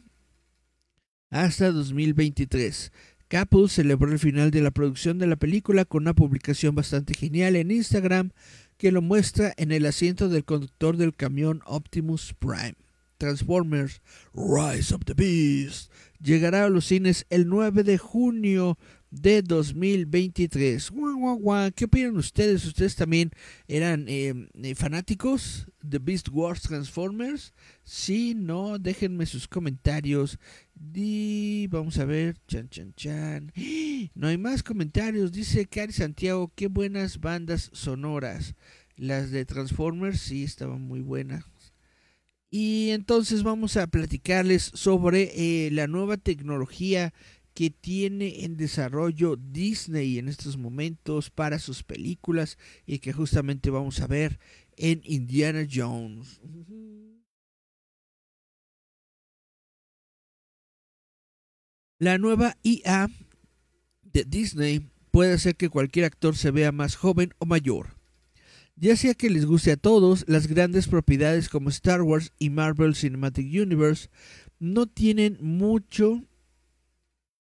hasta 1.30 1.72
2023. 1.72 2.92
Apple 3.38 3.70
celebró 3.70 4.12
el 4.12 4.20
final 4.20 4.52
de 4.52 4.62
la 4.62 4.72
producción 4.72 5.20
de 5.20 5.28
la 5.28 5.36
película 5.36 5.86
con 5.86 6.04
una 6.04 6.14
publicación 6.14 6.76
bastante 6.76 7.14
genial 7.14 7.56
en 7.56 7.72
Instagram 7.72 8.32
que 8.78 8.92
lo 8.92 9.02
muestra 9.02 9.54
en 9.58 9.72
el 9.72 9.86
asiento 9.86 10.30
del 10.30 10.46
conductor 10.46 10.98
del 10.98 11.16
camión 11.16 11.62
Optimus 11.66 12.34
Prime. 12.34 12.76
Transformers 13.18 14.02
Rise 14.34 14.96
of 14.96 15.02
the 15.06 15.14
Beast 15.14 15.92
llegará 16.22 16.64
a 16.64 16.70
los 16.70 16.86
cines 16.86 17.26
el 17.30 17.48
9 17.50 17.84
de 17.84 17.98
junio 17.98 18.78
de 19.12 19.42
2023. 19.42 20.92
¿Qué 21.76 21.86
opinan 21.86 22.18
ustedes? 22.18 22.66
¿Ustedes 22.66 22.96
también 22.96 23.32
eran 23.68 24.06
eh, 24.08 24.34
eh, 24.62 24.76
fanáticos 24.76 25.68
de 25.82 26.00
Beast 26.00 26.30
Wars 26.32 26.62
Transformers? 26.62 27.54
Si 27.84 28.36
no, 28.36 28.78
déjenme 28.80 29.26
sus 29.26 29.48
comentarios. 29.48 30.38
Y 30.94 31.68
vamos 31.68 31.98
a 31.98 32.06
ver, 32.06 32.38
chan, 32.48 32.70
chan, 32.70 32.94
chan. 32.94 33.52
No 34.16 34.28
hay 34.28 34.38
más 34.38 34.64
comentarios. 34.64 35.32
Dice 35.32 35.66
Cari 35.66 35.94
Santiago, 35.94 36.52
qué 36.56 36.68
buenas 36.68 37.20
bandas 37.20 37.70
sonoras. 37.74 38.56
Las 38.96 39.32
de 39.32 39.46
Transformers 39.46 40.22
sí 40.22 40.44
estaban 40.44 40.82
muy 40.82 41.02
buenas. 41.02 41.46
Y 42.52 42.90
entonces 42.90 43.44
vamos 43.44 43.78
a 43.78 43.86
platicarles 43.88 44.72
sobre 44.74 45.32
eh, 45.36 45.70
la 45.72 45.86
nueva 45.86 46.18
tecnología 46.18 47.14
que 47.60 47.70
tiene 47.70 48.46
en 48.46 48.56
desarrollo 48.56 49.36
Disney 49.36 50.18
en 50.18 50.30
estos 50.30 50.56
momentos 50.56 51.30
para 51.30 51.60
sus 51.60 51.84
películas 51.84 52.58
y 52.86 53.00
que 53.00 53.12
justamente 53.12 53.70
vamos 53.70 54.00
a 54.00 54.08
ver 54.08 54.40
en 54.78 55.02
Indiana 55.04 55.68
Jones. 55.70 56.40
La 61.98 62.18
nueva 62.18 62.56
IA 62.64 63.10
de 64.04 64.24
Disney 64.24 64.90
puede 65.12 65.34
hacer 65.34 65.58
que 65.58 65.68
cualquier 65.68 66.06
actor 66.06 66.38
se 66.38 66.52
vea 66.52 66.72
más 66.72 66.96
joven 66.96 67.34
o 67.40 67.46
mayor. 67.46 67.98
Ya 68.78 68.96
sea 68.96 69.14
que 69.16 69.30
les 69.30 69.46
guste 69.46 69.74
a 69.74 69.76
todos, 69.76 70.24
las 70.30 70.48
grandes 70.48 70.88
propiedades 70.88 71.50
como 71.50 71.68
Star 71.68 72.04
Wars 72.04 72.32
y 72.40 72.52
Marvel 72.52 72.96
Cinematic 72.96 73.48
Universe 73.48 74.08
no 74.60 74.88
tienen 74.88 75.38
mucho 75.42 76.24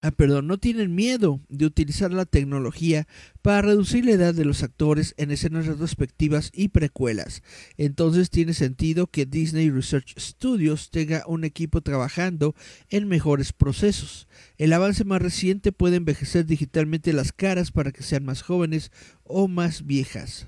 Ah, 0.01 0.11
perdón, 0.11 0.47
no 0.47 0.57
tienen 0.57 0.95
miedo 0.95 1.41
de 1.49 1.65
utilizar 1.65 2.13
la 2.13 2.23
tecnología 2.23 3.05
para 3.41 3.63
reducir 3.63 4.05
la 4.05 4.11
edad 4.11 4.33
de 4.33 4.45
los 4.45 4.63
actores 4.63 5.13
en 5.17 5.29
escenas 5.29 5.65
retrospectivas 5.65 6.51
y 6.53 6.69
precuelas. 6.69 7.43
Entonces 7.75 8.29
tiene 8.29 8.53
sentido 8.53 9.07
que 9.07 9.25
Disney 9.25 9.69
Research 9.69 10.17
Studios 10.17 10.89
tenga 10.89 11.25
un 11.27 11.43
equipo 11.43 11.81
trabajando 11.81 12.55
en 12.89 13.09
mejores 13.09 13.51
procesos. 13.51 14.29
El 14.57 14.71
avance 14.71 15.03
más 15.03 15.21
reciente 15.21 15.73
puede 15.73 15.97
envejecer 15.97 16.45
digitalmente 16.45 17.11
las 17.11 17.33
caras 17.33 17.71
para 17.71 17.91
que 17.91 18.03
sean 18.03 18.23
más 18.23 18.41
jóvenes 18.41 18.93
o 19.25 19.49
más 19.49 19.85
viejas. 19.85 20.47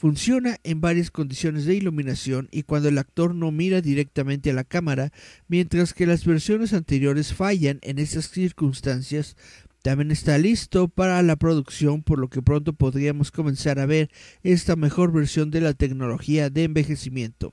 Funciona 0.00 0.56
en 0.64 0.80
varias 0.80 1.10
condiciones 1.10 1.66
de 1.66 1.74
iluminación 1.74 2.48
y 2.50 2.62
cuando 2.62 2.88
el 2.88 2.96
actor 2.96 3.34
no 3.34 3.50
mira 3.50 3.82
directamente 3.82 4.48
a 4.48 4.54
la 4.54 4.64
cámara, 4.64 5.12
mientras 5.46 5.92
que 5.92 6.06
las 6.06 6.24
versiones 6.24 6.72
anteriores 6.72 7.34
fallan 7.34 7.80
en 7.82 7.98
estas 7.98 8.30
circunstancias. 8.30 9.36
También 9.82 10.10
está 10.10 10.38
listo 10.38 10.88
para 10.88 11.20
la 11.22 11.36
producción, 11.36 12.02
por 12.02 12.18
lo 12.18 12.28
que 12.30 12.40
pronto 12.40 12.72
podríamos 12.72 13.30
comenzar 13.30 13.78
a 13.78 13.84
ver 13.84 14.10
esta 14.42 14.74
mejor 14.74 15.12
versión 15.12 15.50
de 15.50 15.60
la 15.60 15.74
tecnología 15.74 16.48
de 16.48 16.64
envejecimiento. 16.64 17.52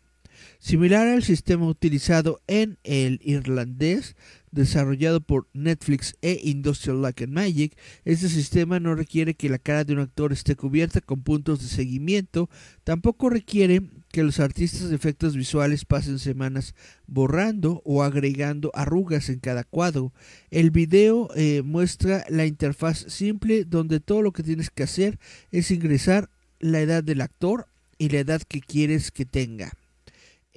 Similar 0.59 1.05
al 1.05 1.23
sistema 1.23 1.67
utilizado 1.67 2.39
en 2.47 2.77
el 2.85 3.19
irlandés, 3.25 4.15
desarrollado 4.51 5.21
por 5.21 5.47
Netflix 5.53 6.15
e 6.21 6.39
Industrial 6.43 7.01
Light 7.01 7.21
and 7.21 7.33
Magic, 7.33 7.77
este 8.05 8.29
sistema 8.29 8.79
no 8.79 8.95
requiere 8.95 9.33
que 9.33 9.49
la 9.49 9.57
cara 9.57 9.83
de 9.83 9.93
un 9.93 9.99
actor 9.99 10.33
esté 10.33 10.55
cubierta 10.55 11.01
con 11.01 11.21
puntos 11.21 11.61
de 11.61 11.67
seguimiento, 11.67 12.49
tampoco 12.83 13.29
requiere 13.29 13.81
que 14.11 14.23
los 14.23 14.39
artistas 14.39 14.89
de 14.89 14.95
efectos 14.95 15.35
visuales 15.35 15.85
pasen 15.85 16.19
semanas 16.19 16.75
borrando 17.07 17.81
o 17.85 18.03
agregando 18.03 18.71
arrugas 18.73 19.29
en 19.29 19.39
cada 19.39 19.63
cuadro. 19.63 20.13
El 20.49 20.71
video 20.71 21.29
eh, 21.35 21.61
muestra 21.63 22.25
la 22.29 22.45
interfaz 22.45 23.05
simple 23.09 23.65
donde 23.65 23.99
todo 23.99 24.21
lo 24.21 24.31
que 24.31 24.43
tienes 24.43 24.69
que 24.69 24.83
hacer 24.83 25.19
es 25.51 25.71
ingresar 25.71 26.29
la 26.59 26.79
edad 26.79 27.03
del 27.03 27.21
actor 27.21 27.67
y 27.97 28.09
la 28.09 28.19
edad 28.19 28.41
que 28.47 28.61
quieres 28.61 29.11
que 29.11 29.25
tenga 29.25 29.73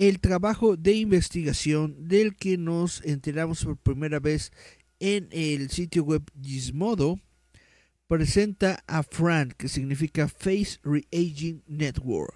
el 0.01 0.19
trabajo 0.19 0.79
de 0.79 0.95
investigación 0.95 2.09
del 2.09 2.35
que 2.35 2.57
nos 2.57 3.05
enteramos 3.05 3.63
por 3.63 3.77
primera 3.77 4.19
vez 4.19 4.51
en 4.99 5.29
el 5.31 5.69
sitio 5.69 6.05
web 6.05 6.23
Gizmodo 6.43 7.21
presenta 8.07 8.83
a 8.87 9.03
FRAN, 9.03 9.53
que 9.59 9.69
significa 9.69 10.27
Face 10.27 10.79
Reaging 10.83 11.63
Network. 11.67 12.35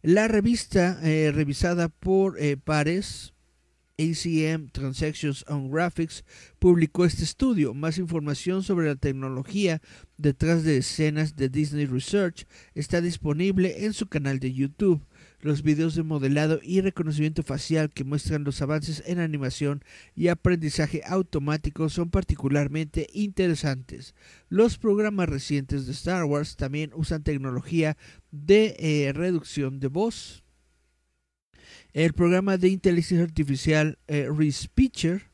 La 0.00 0.26
revista 0.26 0.98
eh, 1.02 1.30
revisada 1.32 1.90
por 1.90 2.40
eh, 2.40 2.56
pares 2.56 3.34
ACM 3.98 4.70
Transactions 4.70 5.44
on 5.48 5.70
Graphics 5.70 6.24
publicó 6.58 7.04
este 7.04 7.24
estudio. 7.24 7.74
Más 7.74 7.98
información 7.98 8.62
sobre 8.62 8.86
la 8.86 8.96
tecnología 8.96 9.82
detrás 10.16 10.64
de 10.64 10.78
escenas 10.78 11.36
de 11.36 11.50
Disney 11.50 11.84
Research 11.84 12.46
está 12.74 13.02
disponible 13.02 13.84
en 13.84 13.92
su 13.92 14.06
canal 14.06 14.38
de 14.38 14.54
YouTube. 14.54 15.04
Los 15.42 15.64
videos 15.64 15.96
de 15.96 16.04
modelado 16.04 16.60
y 16.62 16.80
reconocimiento 16.80 17.42
facial 17.42 17.90
que 17.90 18.04
muestran 18.04 18.44
los 18.44 18.62
avances 18.62 19.02
en 19.06 19.18
animación 19.18 19.82
y 20.14 20.28
aprendizaje 20.28 21.02
automático 21.04 21.88
son 21.88 22.10
particularmente 22.10 23.08
interesantes. 23.12 24.14
Los 24.48 24.78
programas 24.78 25.28
recientes 25.28 25.86
de 25.86 25.92
Star 25.92 26.24
Wars 26.24 26.54
también 26.54 26.92
usan 26.94 27.24
tecnología 27.24 27.96
de 28.30 28.76
eh, 28.78 29.12
reducción 29.12 29.80
de 29.80 29.88
voz. 29.88 30.44
El 31.92 32.12
programa 32.12 32.56
de 32.56 32.68
inteligencia 32.68 33.24
artificial 33.24 33.98
eh, 34.06 34.28
Respeecher 34.32 35.32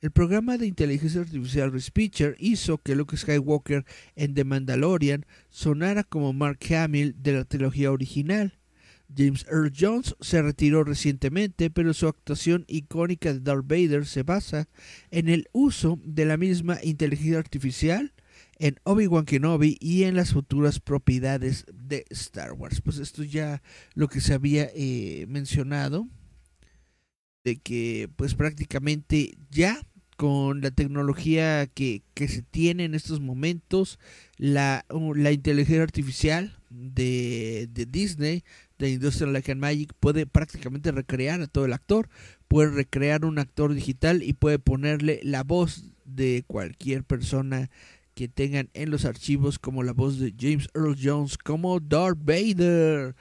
el 0.00 0.12
programa 0.12 0.56
de 0.56 0.66
inteligencia 0.66 1.20
artificial 1.20 2.36
hizo 2.38 2.78
que 2.78 2.94
Luke 2.94 3.16
Skywalker 3.18 3.84
en 4.16 4.32
The 4.32 4.44
Mandalorian 4.44 5.26
sonara 5.50 6.04
como 6.04 6.32
Mark 6.32 6.60
Hamill 6.74 7.16
de 7.18 7.34
la 7.34 7.44
trilogía 7.44 7.92
original. 7.92 8.59
James 9.16 9.46
Earl 9.50 9.72
Jones 9.76 10.14
se 10.20 10.42
retiró 10.42 10.84
recientemente, 10.84 11.70
pero 11.70 11.94
su 11.94 12.06
actuación 12.06 12.64
icónica 12.68 13.32
de 13.32 13.40
Darth 13.40 13.66
Vader 13.66 14.06
se 14.06 14.22
basa 14.22 14.68
en 15.10 15.28
el 15.28 15.48
uso 15.52 15.98
de 16.04 16.24
la 16.24 16.36
misma 16.36 16.78
inteligencia 16.82 17.38
artificial 17.38 18.12
en 18.58 18.76
Obi-Wan 18.84 19.24
Kenobi 19.24 19.76
y 19.80 20.04
en 20.04 20.14
las 20.14 20.32
futuras 20.32 20.80
propiedades 20.80 21.64
de 21.72 22.04
Star 22.10 22.52
Wars. 22.52 22.80
Pues 22.82 22.98
esto 22.98 23.22
ya 23.24 23.62
lo 23.94 24.08
que 24.08 24.20
se 24.20 24.34
había 24.34 24.70
eh, 24.74 25.24
mencionado, 25.28 26.08
de 27.42 27.56
que 27.56 28.08
pues 28.16 28.34
prácticamente 28.34 29.38
ya 29.50 29.80
con 30.16 30.60
la 30.60 30.70
tecnología 30.70 31.66
que, 31.66 32.02
que 32.12 32.28
se 32.28 32.42
tiene 32.42 32.84
en 32.84 32.94
estos 32.94 33.20
momentos, 33.20 33.98
la, 34.36 34.84
la 35.14 35.32
inteligencia 35.32 35.82
artificial 35.82 36.58
de, 36.68 37.68
de 37.72 37.86
Disney 37.86 38.44
de 38.80 38.90
Industrial 38.90 39.32
Light 39.32 39.48
and 39.50 39.60
Magic 39.60 39.92
puede 40.00 40.26
prácticamente 40.26 40.90
recrear 40.90 41.40
a 41.42 41.46
todo 41.46 41.66
el 41.66 41.72
actor, 41.72 42.08
puede 42.48 42.70
recrear 42.70 43.24
un 43.24 43.38
actor 43.38 43.74
digital 43.74 44.22
y 44.22 44.32
puede 44.32 44.58
ponerle 44.58 45.20
la 45.22 45.44
voz 45.44 45.84
de 46.04 46.44
cualquier 46.46 47.04
persona 47.04 47.70
que 48.14 48.26
tengan 48.28 48.70
en 48.74 48.90
los 48.90 49.04
archivos 49.04 49.58
como 49.58 49.82
la 49.82 49.92
voz 49.92 50.18
de 50.18 50.34
James 50.36 50.68
Earl 50.74 50.96
Jones 51.00 51.38
como 51.38 51.78
Darth 51.78 52.18
Vader. 52.24 53.14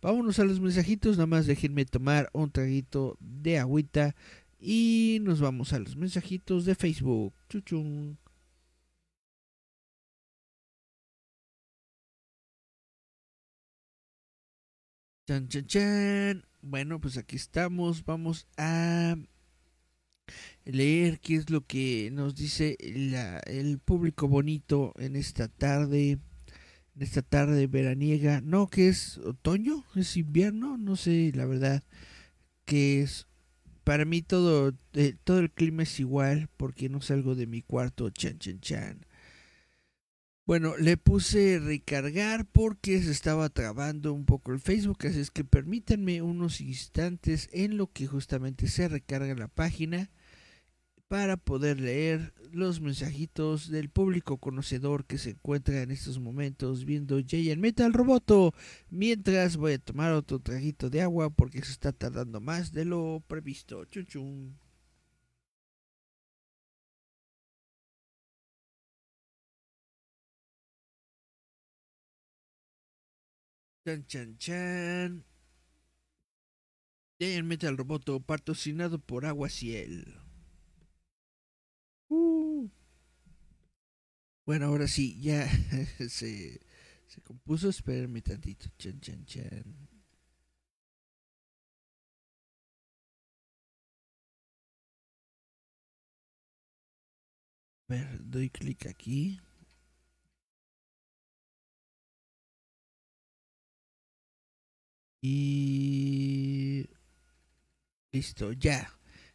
Vámonos 0.00 0.38
a 0.38 0.44
los 0.44 0.60
mensajitos, 0.60 1.16
nada 1.16 1.26
más 1.26 1.46
déjenme 1.46 1.84
tomar 1.84 2.30
un 2.32 2.50
traguito 2.50 3.16
de 3.20 3.58
agüita 3.58 4.14
y 4.60 5.18
nos 5.22 5.40
vamos 5.40 5.72
a 5.72 5.78
los 5.78 5.96
mensajitos 5.96 6.64
de 6.64 6.74
Facebook. 6.74 7.34
Chuchun. 7.48 8.16
Chan, 15.26 15.48
chan, 15.48 15.66
chan. 15.66 16.44
Bueno, 16.60 17.00
pues 17.00 17.16
aquí 17.16 17.36
estamos. 17.36 18.04
Vamos 18.04 18.46
a 18.58 19.16
leer 20.66 21.18
qué 21.20 21.36
es 21.36 21.48
lo 21.48 21.66
que 21.66 22.10
nos 22.12 22.34
dice 22.34 22.76
el 23.46 23.78
público 23.78 24.28
bonito 24.28 24.92
en 24.98 25.16
esta 25.16 25.48
tarde. 25.48 26.18
En 26.94 27.02
esta 27.02 27.22
tarde 27.22 27.66
veraniega. 27.66 28.42
No, 28.42 28.66
que 28.66 28.88
es 28.88 29.16
otoño, 29.16 29.86
es 29.94 30.14
invierno, 30.18 30.76
no 30.76 30.94
sé, 30.94 31.32
la 31.34 31.46
verdad. 31.46 31.82
Que 32.66 33.00
es. 33.00 33.26
Para 33.82 34.04
mí 34.04 34.20
todo, 34.20 34.74
eh, 34.92 35.14
todo 35.24 35.38
el 35.38 35.50
clima 35.50 35.84
es 35.84 36.00
igual 36.00 36.50
porque 36.58 36.90
no 36.90 37.00
salgo 37.00 37.34
de 37.34 37.46
mi 37.46 37.62
cuarto. 37.62 38.10
Chan, 38.10 38.38
chan, 38.38 38.60
chan. 38.60 39.06
Bueno, 40.46 40.76
le 40.76 40.98
puse 40.98 41.58
recargar 41.58 42.44
porque 42.44 43.00
se 43.02 43.10
estaba 43.10 43.48
trabando 43.48 44.12
un 44.12 44.26
poco 44.26 44.52
el 44.52 44.60
Facebook, 44.60 44.98
así 45.06 45.20
es 45.20 45.30
que 45.30 45.42
permítanme 45.42 46.20
unos 46.20 46.60
instantes 46.60 47.48
en 47.52 47.78
lo 47.78 47.86
que 47.86 48.06
justamente 48.06 48.68
se 48.68 48.88
recarga 48.88 49.34
la 49.34 49.48
página 49.48 50.10
para 51.08 51.38
poder 51.38 51.80
leer 51.80 52.34
los 52.52 52.82
mensajitos 52.82 53.70
del 53.70 53.88
público 53.88 54.36
conocedor 54.36 55.06
que 55.06 55.16
se 55.16 55.30
encuentra 55.30 55.80
en 55.80 55.90
estos 55.90 56.18
momentos 56.20 56.84
viendo 56.84 57.20
Giant 57.20 57.62
Metal 57.62 57.94
Roboto. 57.94 58.52
Mientras 58.90 59.56
voy 59.56 59.72
a 59.72 59.78
tomar 59.78 60.12
otro 60.12 60.40
traguito 60.40 60.90
de 60.90 61.00
agua 61.00 61.30
porque 61.30 61.62
se 61.62 61.72
está 61.72 61.92
tardando 61.92 62.42
más 62.42 62.70
de 62.70 62.84
lo 62.84 63.22
previsto. 63.26 63.86
Chun. 63.86 64.58
Chan 73.84 74.04
chan 74.08 74.36
chan. 74.38 75.24
Giant 77.20 77.46
Metal 77.46 77.76
Roboto 77.76 78.18
patrocinado 78.20 78.98
por 78.98 79.26
Agua 79.26 79.50
Ciel. 79.50 80.20
Uh. 82.08 82.70
Bueno, 84.46 84.66
ahora 84.66 84.88
sí, 84.88 85.20
ya 85.20 85.46
se, 86.08 86.60
se 87.06 87.20
compuso. 87.22 87.68
Espérenme 87.68 88.22
tantito. 88.22 88.68
Chan, 88.78 89.00
chan, 89.00 89.24
chan. 89.26 89.88
A 97.88 97.92
ver, 97.94 98.18
doy 98.24 98.48
clic 98.48 98.86
aquí. 98.86 99.38
Y... 105.26 106.86
Listo, 108.12 108.52
ya. 108.52 108.92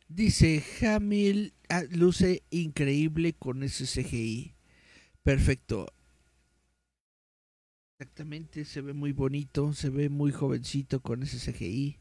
Dice 0.08 0.64
Hamil 0.82 1.56
ah, 1.68 1.82
luce 1.90 2.44
increíble 2.52 3.34
con 3.34 3.64
ese 3.64 3.86
CGI. 3.86 4.54
Perfecto. 5.24 5.88
Exactamente, 7.98 8.66
se 8.66 8.82
ve 8.82 8.94
muy 8.94 9.14
bonito, 9.14 9.74
se 9.74 9.90
ve 9.90 10.10
muy 10.10 10.32
jovencito 10.32 11.02
con 11.02 11.24
ese 11.24 11.52
CGI. 11.52 11.98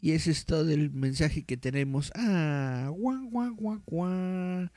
Y 0.00 0.10
ese 0.10 0.32
es 0.32 0.44
todo 0.44 0.68
el 0.70 0.90
mensaje 0.90 1.44
que 1.44 1.56
tenemos. 1.56 2.10
Ah, 2.16 2.90
guau, 2.92 3.30
guau, 3.30 3.54
guau, 3.54 3.82
guau. 3.86 4.70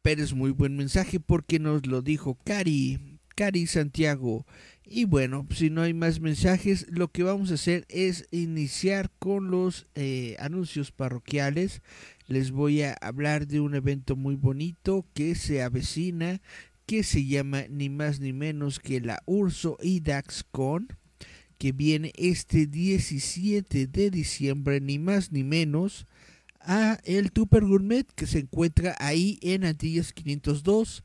Pero 0.00 0.24
es 0.24 0.32
muy 0.32 0.52
buen 0.52 0.74
mensaje 0.74 1.20
porque 1.20 1.58
nos 1.58 1.86
lo 1.86 2.00
dijo 2.00 2.38
Cari, 2.44 3.18
Cari 3.34 3.66
Santiago. 3.66 4.46
Y 4.88 5.04
bueno, 5.04 5.44
si 5.52 5.68
no 5.68 5.82
hay 5.82 5.94
más 5.94 6.20
mensajes, 6.20 6.86
lo 6.88 7.08
que 7.08 7.24
vamos 7.24 7.50
a 7.50 7.54
hacer 7.54 7.84
es 7.88 8.28
iniciar 8.30 9.10
con 9.18 9.50
los 9.50 9.88
eh, 9.96 10.36
anuncios 10.38 10.92
parroquiales. 10.92 11.82
Les 12.28 12.52
voy 12.52 12.82
a 12.82 12.92
hablar 13.00 13.48
de 13.48 13.58
un 13.58 13.74
evento 13.74 14.14
muy 14.14 14.36
bonito 14.36 15.04
que 15.12 15.34
se 15.34 15.60
avecina, 15.60 16.40
que 16.86 17.02
se 17.02 17.26
llama 17.26 17.64
ni 17.68 17.88
más 17.88 18.20
ni 18.20 18.32
menos 18.32 18.78
que 18.78 19.00
la 19.00 19.20
Urso 19.26 19.76
IDAX 19.82 20.44
Con, 20.44 20.86
que 21.58 21.72
viene 21.72 22.12
este 22.14 22.68
17 22.68 23.88
de 23.88 24.10
diciembre, 24.12 24.80
ni 24.80 25.00
más 25.00 25.32
ni 25.32 25.42
menos, 25.42 26.06
a 26.60 27.00
el 27.02 27.32
Tupper 27.32 27.64
Gourmet 27.64 28.06
que 28.14 28.26
se 28.26 28.38
encuentra 28.38 28.94
ahí 29.00 29.40
en 29.42 29.64
Antillas 29.64 30.12
502 30.12 31.02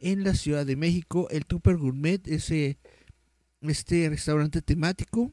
en 0.00 0.22
la 0.22 0.34
Ciudad 0.34 0.66
de 0.66 0.76
México. 0.76 1.28
El 1.30 1.46
Tupper 1.46 1.78
Gourmet, 1.78 2.20
ese 2.28 2.76
este 3.70 4.08
restaurante 4.08 4.62
temático 4.62 5.32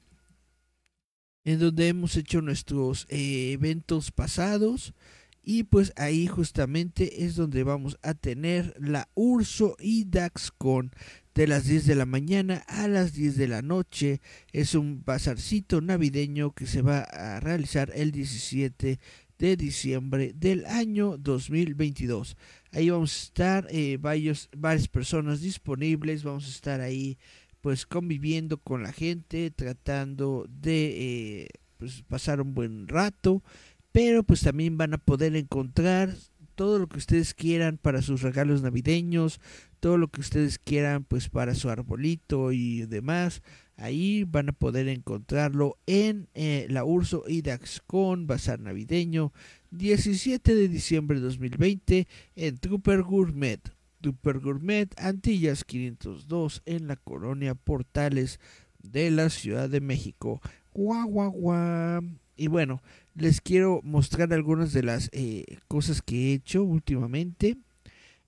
en 1.44 1.60
donde 1.60 1.88
hemos 1.88 2.16
hecho 2.16 2.42
nuestros 2.42 3.06
eh, 3.10 3.52
eventos 3.54 4.12
pasados 4.12 4.94
y 5.42 5.64
pues 5.64 5.94
ahí 5.96 6.28
justamente 6.28 7.26
es 7.26 7.36
donde 7.36 7.64
vamos 7.64 7.98
a 8.04 8.14
tener 8.14 8.76
la 8.80 9.10
Urso 9.16 9.76
y 9.80 10.06
Daxcon 10.06 10.92
de 11.34 11.48
las 11.48 11.66
10 11.66 11.88
de 11.88 11.96
la 11.96 12.06
mañana 12.06 12.64
a 12.68 12.88
las 12.88 13.14
10 13.14 13.38
de 13.38 13.48
la 13.48 13.62
noche. 13.62 14.22
Es 14.52 14.76
un 14.76 15.04
bazarcito 15.04 15.82
navideño 15.82 16.52
que 16.52 16.68
se 16.68 16.82
va 16.82 17.00
a 17.00 17.40
realizar 17.40 17.92
el 17.96 18.12
17 18.12 19.00
de 19.40 19.56
diciembre 19.56 20.34
del 20.36 20.66
año 20.66 21.18
2022. 21.18 22.36
Ahí 22.72 22.90
vamos 22.90 23.12
a 23.12 23.24
estar 23.24 23.68
eh, 23.72 23.98
varios, 24.00 24.50
varias 24.56 24.88
personas 24.88 25.42
disponibles, 25.42 26.24
vamos 26.24 26.46
a 26.46 26.50
estar 26.50 26.82
ahí 26.82 27.18
pues 27.62 27.86
conviviendo 27.86 28.58
con 28.58 28.84
la 28.84 28.94
gente, 28.94 29.52
tratando 29.52 30.46
de 30.50 31.44
eh, 31.44 31.48
pues, 31.78 32.04
pasar 32.04 32.42
un 32.42 32.54
buen 32.54 32.88
rato, 32.88 33.44
pero 33.92 34.24
pues 34.24 34.42
también 34.42 34.78
van 34.78 34.94
a 34.94 34.98
poder 34.98 35.36
encontrar 35.36 36.16
todo 36.56 36.78
lo 36.78 36.88
que 36.88 36.98
ustedes 36.98 37.34
quieran 37.34 37.78
para 37.78 38.02
sus 38.02 38.22
regalos 38.22 38.62
navideños, 38.62 39.40
todo 39.80 39.98
lo 39.98 40.10
que 40.10 40.22
ustedes 40.22 40.60
quieran 40.60 41.06
pues 41.06 41.30
para 41.30 41.56
su 41.56 41.70
arbolito 41.70 42.52
y 42.52 42.86
demás. 42.86 43.42
Ahí 43.78 44.26
van 44.26 44.50
a 44.50 44.52
poder 44.52 44.90
encontrarlo 44.90 45.78
en 45.86 46.28
eh, 46.34 46.68
la 46.70 46.84
Urso 46.84 47.24
IDAX 47.30 47.82
con 47.88 48.28
Bazar 48.28 48.60
Navideño, 48.60 49.32
17 49.72 50.54
de 50.54 50.68
diciembre 50.68 51.20
de 51.20 51.26
2020 51.28 52.08
en 52.36 52.58
Trooper 52.58 53.04
Gourmet. 53.04 53.62
Super 54.02 54.40
Gourmet 54.40 54.88
Antillas 54.98 55.64
502 55.64 56.62
en 56.66 56.88
la 56.88 56.96
colonia 56.96 57.56
Portales 57.56 58.40
de 58.82 59.12
la 59.12 59.30
Ciudad 59.30 59.70
de 59.70 59.82
México. 59.82 60.42
Guau, 60.74 61.08
guau, 61.08 61.32
guau. 61.32 62.04
Y 62.36 62.48
bueno, 62.48 62.82
les 63.16 63.42
quiero 63.42 63.82
mostrar 63.84 64.32
algunas 64.34 64.72
de 64.72 64.84
las 64.84 65.10
eh, 65.12 65.46
cosas 65.68 66.02
que 66.02 66.16
he 66.16 66.34
hecho 66.34 66.64
últimamente. 66.64 67.58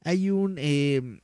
Hay 0.03 0.29
un 0.29 0.57
em, 0.57 1.21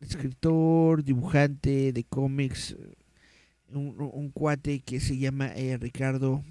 escritor, 0.00 1.04
dibujante 1.04 1.92
de 1.92 2.04
cómics, 2.04 2.76
un, 3.72 4.30
cuate 4.32 4.80
que 4.80 4.98
se 4.98 5.16
llama 5.16 5.52
eh, 5.54 5.76
Ricardo 5.78 6.42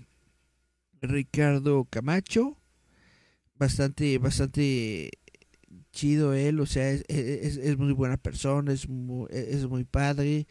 Ricardo 1.02 1.86
Camacho 1.90 2.58
bastante, 3.60 4.18
bastante 4.18 5.12
chido 5.92 6.34
él, 6.34 6.60
o 6.60 6.66
sea, 6.66 6.90
es, 6.90 7.04
es, 7.08 7.78
muy 7.78 7.94
buena 7.94 8.18
persona, 8.18 8.72
es 8.72 8.88
muy, 8.88 9.28
es 9.30 9.68
muy 9.68 9.84
padre, 9.84 10.48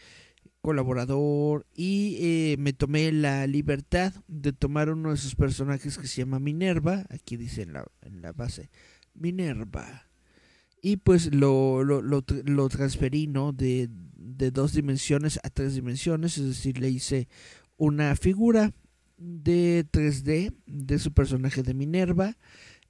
colaborador, 0.61 1.66
y 1.75 2.18
eh, 2.21 2.57
me 2.59 2.73
tomé 2.73 3.11
la 3.12 3.47
libertad 3.47 4.12
de 4.29 4.53
tomar 4.53 4.90
uno 4.90 5.11
de 5.11 5.16
sus 5.16 5.35
personajes 5.35 5.97
que 5.97 6.07
se 6.07 6.18
llama 6.18 6.38
Minerva, 6.38 7.07
aquí 7.09 7.37
dice 7.37 7.62
en 7.62 7.73
la, 7.73 7.87
en 8.03 8.21
la 8.21 8.33
base, 8.33 8.71
Minerva, 9.14 10.09
y 10.83 10.99
pues 10.99 11.35
lo, 11.35 11.83
lo, 11.83 12.03
lo, 12.03 12.25
lo 12.44 12.68
transferí, 12.68 13.27
¿no? 13.27 13.53
De, 13.53 13.88
de 13.90 14.51
dos 14.51 14.75
dimensiones 14.75 15.40
a 15.42 15.51
tres 15.51 15.75
dimensiones, 15.75 16.38
es 16.38 16.47
decir, 16.47 16.79
le 16.79 16.90
hice 16.90 17.29
una 17.77 18.14
figura 18.16 18.73
de 19.16 19.85
3D 19.90 20.55
de 20.66 20.99
su 20.99 21.12
personaje 21.12 21.62
de 21.62 21.75
Minerva, 21.75 22.37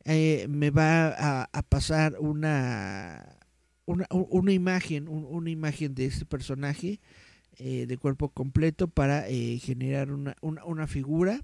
eh, 0.04 0.46
me 0.48 0.70
va 0.70 1.44
a, 1.44 1.62
pasar 1.62 2.16
una, 2.18 3.36
una, 3.84 4.52
imagen, 4.52 5.08
una 5.08 5.50
imagen 5.50 5.94
de 5.94 6.06
este 6.06 6.24
personaje 6.24 7.00
eh, 7.58 7.86
de 7.86 7.98
cuerpo 7.98 8.30
completo 8.30 8.88
para 8.88 9.28
eh, 9.28 9.58
generar 9.58 10.12
una, 10.12 10.36
una, 10.40 10.86
figura. 10.86 11.42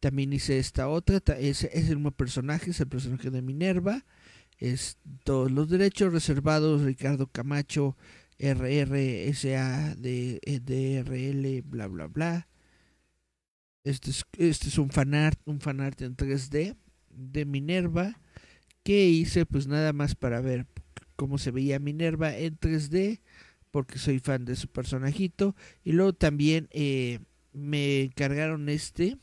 También 0.00 0.32
hice 0.32 0.58
esta 0.58 0.88
otra, 0.88 1.20
es, 1.38 1.64
es 1.64 1.90
el 1.90 1.96
mismo 1.96 2.12
personaje, 2.12 2.70
es 2.70 2.80
el 2.80 2.88
personaje 2.88 3.30
de 3.30 3.42
Minerva. 3.42 4.04
Es 4.58 4.98
todos 5.24 5.50
los 5.50 5.68
derechos 5.68 6.12
reservados, 6.12 6.82
Ricardo 6.82 7.26
Camacho, 7.26 7.96
RRSA, 8.38 9.96
DRL, 9.96 11.62
bla 11.62 11.88
bla 11.88 12.06
bla. 12.06 12.48
Este 13.84 14.10
es, 14.10 14.24
este 14.38 14.68
es 14.68 14.78
un 14.78 14.90
fanart, 14.90 15.40
un 15.44 15.60
fanart 15.60 16.00
en 16.02 16.16
3D 16.16 16.76
de 17.12 17.44
Minerva 17.44 18.18
que 18.82 19.08
hice 19.08 19.46
pues 19.46 19.66
nada 19.66 19.92
más 19.92 20.14
para 20.14 20.40
ver 20.40 20.66
cómo 21.16 21.38
se 21.38 21.50
veía 21.50 21.78
Minerva 21.78 22.36
en 22.36 22.58
3D 22.58 23.20
porque 23.70 23.98
soy 23.98 24.18
fan 24.18 24.44
de 24.44 24.54
su 24.54 24.68
personajito. 24.68 25.56
Y 25.82 25.92
luego 25.92 26.12
también 26.12 26.68
eh, 26.70 27.20
me 27.52 28.02
encargaron 28.02 28.68
este. 28.68 29.16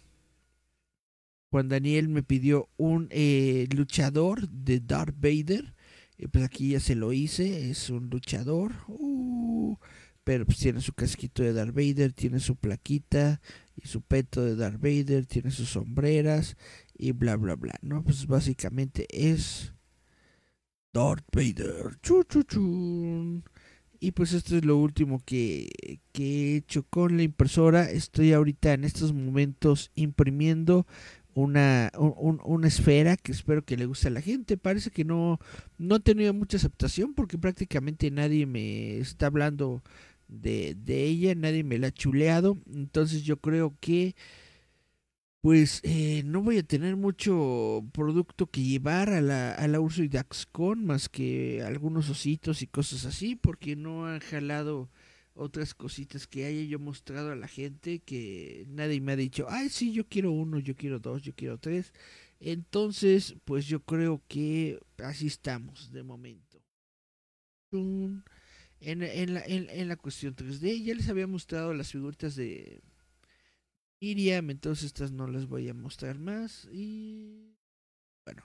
Juan 1.51 1.69
Daniel 1.69 2.09
me 2.09 2.23
pidió 2.23 2.69
un 2.77 3.07
eh, 3.11 3.67
luchador 3.75 4.49
de 4.49 4.79
Darth 4.79 5.15
Vader. 5.17 5.73
Y 6.17 6.27
pues 6.27 6.43
aquí 6.43 6.71
ya 6.71 6.79
se 6.79 6.95
lo 6.95 7.13
hice 7.13 7.69
es 7.69 7.89
un 7.89 8.09
luchador. 8.09 8.73
Uh, 8.87 9.77
pero 10.23 10.45
pues 10.45 10.57
tiene 10.57 10.81
su 10.81 10.93
casquito 10.93 11.43
de 11.43 11.53
Darth 11.53 11.73
Vader 11.73 12.13
tiene 12.13 12.39
su 12.39 12.55
plaquita 12.55 13.41
y 13.75 13.87
su 13.87 14.01
peto 14.01 14.43
de 14.43 14.55
Darth 14.55 14.79
Vader 14.79 15.25
tiene 15.25 15.49
sus 15.49 15.69
sombreras 15.69 16.55
y 16.99 17.13
bla 17.13 17.37
bla 17.37 17.55
bla, 17.55 17.73
¿no? 17.81 18.03
Pues 18.03 18.27
básicamente 18.27 19.07
es 19.09 19.73
Darth 20.93 21.25
Vader. 21.31 21.97
Chu, 22.01 22.23
chu, 22.23 23.41
Y 23.99 24.11
pues 24.11 24.33
esto 24.33 24.57
es 24.57 24.65
lo 24.65 24.77
último 24.77 25.21
que, 25.25 25.99
que 26.11 26.23
he 26.23 26.55
hecho 26.57 26.83
con 26.83 27.17
la 27.17 27.23
impresora. 27.23 27.89
Estoy 27.89 28.33
ahorita 28.33 28.73
en 28.73 28.83
estos 28.83 29.13
momentos 29.13 29.91
imprimiendo 29.95 30.85
una, 31.33 31.91
una 31.95 32.67
esfera 32.67 33.15
que 33.15 33.31
espero 33.31 33.63
que 33.63 33.77
le 33.77 33.85
guste 33.85 34.09
a 34.09 34.11
la 34.11 34.21
gente. 34.21 34.57
Parece 34.57 34.91
que 34.91 35.05
no, 35.05 35.39
no 35.77 35.95
ha 35.95 35.99
tenido 35.99 36.33
mucha 36.33 36.57
aceptación 36.57 37.13
porque 37.13 37.37
prácticamente 37.37 38.11
nadie 38.11 38.45
me 38.45 38.97
está 38.97 39.27
hablando 39.27 39.81
de, 40.27 40.75
de 40.75 41.05
ella, 41.05 41.33
nadie 41.35 41.63
me 41.63 41.77
la 41.77 41.87
ha 41.87 41.91
chuleado. 41.91 42.57
Entonces 42.73 43.23
yo 43.23 43.37
creo 43.37 43.75
que 43.79 44.15
pues 45.41 45.79
eh, 45.83 46.23
no 46.25 46.41
voy 46.41 46.57
a 46.57 46.63
tener 46.63 46.95
mucho 46.97 47.85
producto 47.93 48.47
que 48.47 48.63
llevar 48.63 49.09
a 49.09 49.21
la, 49.21 49.53
a 49.53 49.67
la 49.67 49.79
Urso 49.79 50.03
y 50.03 50.09
Daxcon 50.09 50.85
más 50.85 51.07
que 51.09 51.61
algunos 51.63 52.09
ositos 52.09 52.61
y 52.61 52.67
cosas 52.67 53.05
así 53.05 53.35
porque 53.35 53.75
no 53.75 54.05
han 54.07 54.19
jalado 54.19 54.89
otras 55.33 55.73
cositas 55.73 56.27
que 56.27 56.45
haya 56.45 56.63
yo 56.63 56.79
mostrado 56.79 57.31
a 57.31 57.35
la 57.35 57.47
gente 57.47 57.99
que 57.99 58.65
nadie 58.67 58.99
me 59.01 59.13
ha 59.13 59.15
dicho, 59.15 59.47
ay 59.49 59.69
sí, 59.69 59.93
yo 59.93 60.05
quiero 60.07 60.31
uno, 60.31 60.59
yo 60.59 60.75
quiero 60.75 60.99
dos, 60.99 61.21
yo 61.21 61.33
quiero 61.35 61.57
tres. 61.57 61.93
Entonces, 62.41 63.35
pues 63.45 63.65
yo 63.67 63.81
creo 63.83 64.21
que 64.27 64.79
así 64.97 65.27
estamos 65.27 65.91
de 65.91 66.03
momento. 66.03 66.61
En, 67.71 68.23
en, 69.03 69.33
la, 69.33 69.41
en, 69.45 69.69
en 69.69 69.87
la 69.87 69.95
cuestión 69.97 70.35
3D 70.35 70.83
ya 70.83 70.95
les 70.95 71.09
había 71.09 71.27
mostrado 71.27 71.73
las 71.73 71.91
figuritas 71.91 72.35
de 72.35 72.81
Miriam, 74.01 74.49
entonces 74.49 74.85
estas 74.85 75.11
no 75.11 75.27
las 75.27 75.47
voy 75.47 75.67
a 75.69 75.73
mostrar 75.73 76.19
más. 76.19 76.67
Y 76.71 77.57
bueno, 78.25 78.43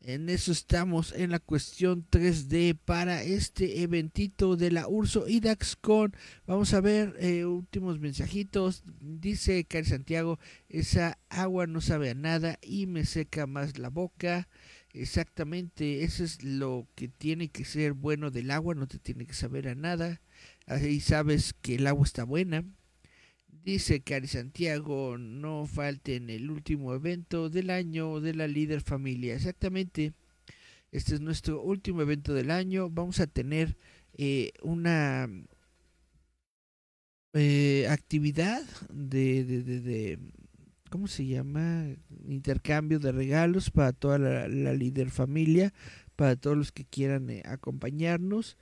en 0.00 0.28
eso 0.28 0.50
estamos 0.50 1.12
en 1.12 1.30
la 1.30 1.38
cuestión 1.38 2.04
3D 2.10 2.76
para 2.84 3.22
este 3.22 3.82
eventito 3.82 4.56
de 4.56 4.72
la 4.72 4.88
Urso 4.88 5.28
y 5.28 5.38
Daxcon. 5.38 6.12
Vamos 6.46 6.74
a 6.74 6.80
ver 6.80 7.14
eh, 7.20 7.44
últimos 7.44 8.00
mensajitos. 8.00 8.82
Dice 9.00 9.64
Cari 9.64 9.86
Santiago, 9.86 10.40
esa 10.68 11.18
agua 11.28 11.68
no 11.68 11.80
sabe 11.80 12.10
a 12.10 12.14
nada 12.14 12.58
y 12.62 12.86
me 12.86 13.04
seca 13.04 13.46
más 13.46 13.78
la 13.78 13.90
boca. 13.90 14.48
Exactamente, 14.94 16.02
eso 16.04 16.22
es 16.24 16.42
lo 16.42 16.86
que 16.96 17.08
tiene 17.08 17.48
que 17.48 17.64
ser 17.64 17.94
bueno 17.94 18.30
del 18.30 18.50
agua, 18.50 18.74
no 18.74 18.86
te 18.86 18.98
tiene 18.98 19.26
que 19.26 19.32
saber 19.32 19.68
a 19.68 19.74
nada. 19.74 20.20
Ahí 20.66 21.00
sabes 21.00 21.54
que 21.62 21.76
el 21.76 21.86
agua 21.86 22.04
está 22.04 22.24
buena. 22.24 22.64
Dice 23.64 24.00
Cari 24.00 24.26
Santiago, 24.26 25.18
no 25.18 25.66
falte 25.66 26.16
en 26.16 26.30
el 26.30 26.50
último 26.50 26.94
evento 26.94 27.48
del 27.48 27.70
año 27.70 28.20
de 28.20 28.34
la 28.34 28.48
líder 28.48 28.80
familia. 28.80 29.36
Exactamente, 29.36 30.14
este 30.90 31.14
es 31.14 31.20
nuestro 31.20 31.62
último 31.62 32.02
evento 32.02 32.34
del 32.34 32.50
año. 32.50 32.90
Vamos 32.90 33.20
a 33.20 33.28
tener 33.28 33.76
eh, 34.14 34.50
una 34.62 35.28
eh, 37.34 37.86
actividad 37.88 38.62
de, 38.90 39.44
de, 39.44 39.62
de, 39.80 40.18
¿cómo 40.90 41.06
se 41.06 41.24
llama? 41.24 41.86
Intercambio 42.28 42.98
de 42.98 43.12
regalos 43.12 43.70
para 43.70 43.92
toda 43.92 44.18
la, 44.18 44.74
líder 44.74 45.10
familia, 45.10 45.72
para 46.16 46.34
todos 46.34 46.56
los 46.56 46.72
que 46.72 46.84
quieran 46.84 47.30
eh, 47.30 47.42
acompañarnos. 47.46 48.58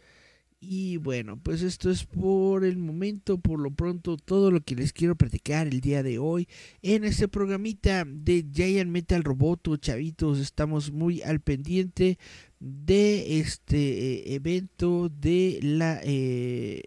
Y 0.62 0.98
bueno, 0.98 1.40
pues 1.42 1.62
esto 1.62 1.90
es 1.90 2.04
por 2.04 2.66
el 2.66 2.76
momento, 2.76 3.38
por 3.38 3.58
lo 3.58 3.70
pronto, 3.70 4.18
todo 4.18 4.50
lo 4.50 4.60
que 4.60 4.76
les 4.76 4.92
quiero 4.92 5.16
platicar 5.16 5.66
el 5.66 5.80
día 5.80 6.02
de 6.02 6.18
hoy 6.18 6.48
en 6.82 7.04
este 7.04 7.28
programita 7.28 8.04
de 8.06 8.44
Giant 8.52 8.90
Metal 8.90 9.24
Roboto, 9.24 9.78
chavitos. 9.78 10.38
Estamos 10.38 10.92
muy 10.92 11.22
al 11.22 11.40
pendiente 11.40 12.18
de 12.58 13.40
este 13.40 13.78
eh, 13.78 14.34
evento 14.34 15.08
de 15.08 15.60
la 15.62 15.98
eh, 16.04 16.82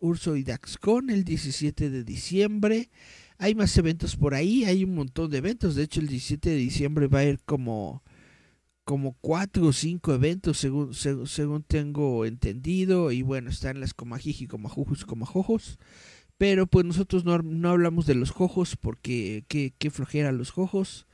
Urso 0.00 0.34
y 0.34 0.42
Daxcon 0.42 1.08
el 1.08 1.22
17 1.22 1.90
de 1.90 2.02
diciembre. 2.02 2.90
Hay 3.38 3.54
más 3.54 3.78
eventos 3.78 4.16
por 4.16 4.34
ahí, 4.34 4.64
hay 4.64 4.82
un 4.82 4.96
montón 4.96 5.30
de 5.30 5.38
eventos. 5.38 5.76
De 5.76 5.84
hecho, 5.84 6.00
el 6.00 6.08
17 6.08 6.50
de 6.50 6.56
diciembre 6.56 7.06
va 7.06 7.20
a 7.20 7.24
ir 7.24 7.38
como 7.44 8.02
como 8.86 9.16
cuatro 9.20 9.66
o 9.66 9.72
cinco 9.72 10.14
eventos 10.14 10.58
según, 10.58 10.94
según, 10.94 11.64
tengo 11.64 12.24
entendido 12.24 13.10
y 13.10 13.22
bueno 13.22 13.50
están 13.50 13.80
las 13.80 13.94
comajiji, 13.94 14.46
comajujos, 14.46 15.04
comajojos 15.04 15.80
pero 16.38 16.68
pues 16.68 16.84
nosotros 16.84 17.24
no, 17.24 17.38
no, 17.38 17.70
hablamos 17.70 18.06
de 18.06 18.14
los 18.14 18.30
jojos 18.30 18.76
porque 18.76 19.44
qué, 19.48 19.74
qué 19.76 19.90
flojera 19.90 20.32
los 20.32 20.50
jojos. 20.50 21.06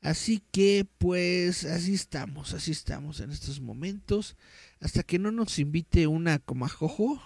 Así 0.00 0.42
que 0.50 0.86
pues 0.98 1.64
así 1.64 1.94
estamos 1.94 2.52
así 2.52 2.72
estamos 2.72 3.20
en 3.20 3.30
estos 3.30 3.60
momentos. 3.60 4.36
Hasta 4.80 5.02
que 5.02 5.18
no 5.18 5.30
nos 5.30 5.58
invite 5.58 6.06
una 6.06 6.38
comajojo 6.40 7.22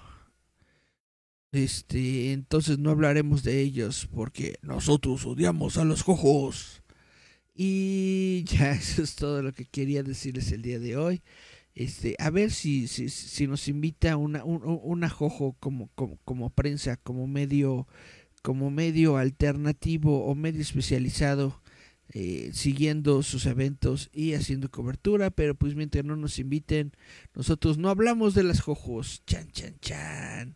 este 1.51 2.33
entonces 2.33 2.79
no 2.79 2.91
hablaremos 2.91 3.43
de 3.43 3.63
ellos 3.63 4.07
porque 4.13 4.59
nosotros 4.61 5.25
odiamos 5.25 5.79
a 5.79 5.85
los 5.85 6.03
jojos 6.03 6.83
y 7.61 8.45
ya 8.45 8.71
eso 8.73 9.03
es 9.03 9.17
todo 9.17 9.43
lo 9.43 9.53
que 9.53 9.65
quería 9.65 10.05
decirles 10.05 10.53
el 10.53 10.63
día 10.63 10.79
de 10.79 10.97
hoy. 10.97 11.23
Este, 11.75 12.15
a 12.21 12.31
ver 12.31 12.53
si, 12.53 12.87
si, 12.87 13.09
si 13.09 13.47
nos 13.49 13.67
invita 13.67 14.17
una, 14.17 14.45
un, 14.45 14.63
una 14.65 15.09
jojo 15.09 15.57
como, 15.59 15.89
como, 15.97 16.19
como, 16.25 16.51
prensa, 16.51 16.97
como 16.97 17.27
medio, 17.27 17.89
como 18.43 18.71
medio 18.71 19.17
alternativo 19.17 20.25
o 20.25 20.35
medio 20.37 20.61
especializado, 20.61 21.61
eh, 22.15 22.51
siguiendo 22.53 23.25
sus 23.25 23.45
eventos 23.47 24.09
y 24.13 24.35
haciendo 24.35 24.71
cobertura, 24.71 25.31
pero 25.31 25.57
pues 25.57 25.75
mientras 25.75 26.05
no 26.05 26.15
nos 26.15 26.39
inviten, 26.39 26.93
nosotros 27.35 27.77
no 27.77 27.91
hablamos 27.91 28.35
de 28.35 28.45
las 28.45 28.61
jojos. 28.61 29.23
Chan, 29.27 29.51
chan, 29.51 29.75
chan. 29.81 30.55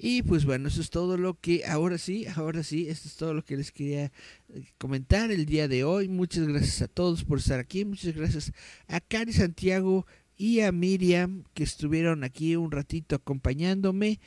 Y 0.00 0.22
pues 0.22 0.44
bueno, 0.44 0.68
eso 0.68 0.80
es 0.80 0.90
todo 0.90 1.16
lo 1.16 1.34
que, 1.40 1.64
ahora 1.66 1.98
sí, 1.98 2.24
ahora 2.36 2.62
sí, 2.62 2.88
esto 2.88 3.08
es 3.08 3.16
todo 3.16 3.34
lo 3.34 3.44
que 3.44 3.56
les 3.56 3.72
quería 3.72 4.12
eh, 4.48 4.64
comentar 4.78 5.32
el 5.32 5.44
día 5.44 5.66
de 5.66 5.82
hoy. 5.82 6.08
Muchas 6.08 6.46
gracias 6.46 6.82
a 6.82 6.88
todos 6.88 7.24
por 7.24 7.38
estar 7.38 7.58
aquí, 7.58 7.84
muchas 7.84 8.14
gracias 8.14 8.52
a 8.86 9.00
Cari 9.00 9.32
Santiago 9.32 10.06
y 10.36 10.60
a 10.60 10.70
Miriam 10.70 11.42
que 11.52 11.64
estuvieron 11.64 12.22
aquí 12.22 12.54
un 12.54 12.70
ratito 12.70 13.16
acompañándome. 13.16 14.20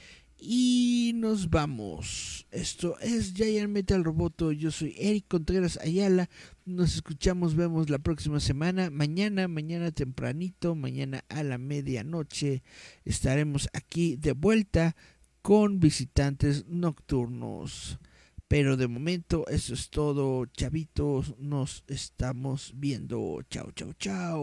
Y 0.44 1.14
nos 1.16 1.52
vamos. 1.52 2.48
Esto 2.50 2.98
es 3.00 3.34
Giant 3.36 3.70
Metal 3.70 4.04
Roboto. 4.04 4.52
Yo 4.52 4.72
soy 4.72 4.96
Eric 4.98 5.26
Contreras 5.28 5.78
Ayala. 5.78 6.30
Nos 6.66 6.96
escuchamos, 6.96 7.56
vemos 7.56 7.92
la 7.92 8.00
próxima 8.00 8.40
semana. 8.40 8.90
Mañana, 8.90 9.48
mañana 9.48 9.92
tempranito, 9.92 10.74
mañana 10.74 11.24
a 11.30 11.44
la 11.44 11.60
medianoche 11.60 12.64
estaremos 13.06 13.70
aquí 13.72 14.16
de 14.16 14.32
vuelta 14.32 14.96
con 15.42 15.80
visitantes 15.80 16.66
nocturnos. 16.68 18.00
Pero 18.48 18.76
de 18.76 18.88
momento 18.88 19.48
eso 19.48 19.74
es 19.74 19.90
todo, 19.90 20.46
chavitos. 20.46 21.36
Nos 21.38 21.84
estamos 21.88 22.74
viendo. 22.76 23.40
Chao, 23.50 23.72
chao, 23.72 23.94
chao. 23.94 24.42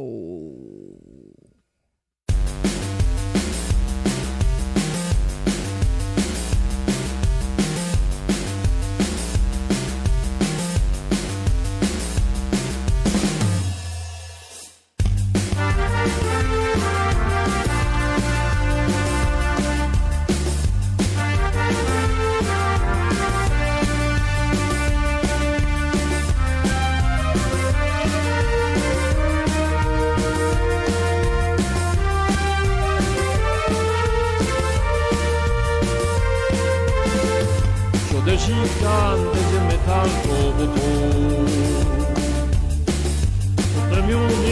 gigante 38.39 39.39
di 39.51 39.59
metal 39.66 40.11
come 40.22 40.66
tu. 40.74 40.89
Potremmo 43.74 44.47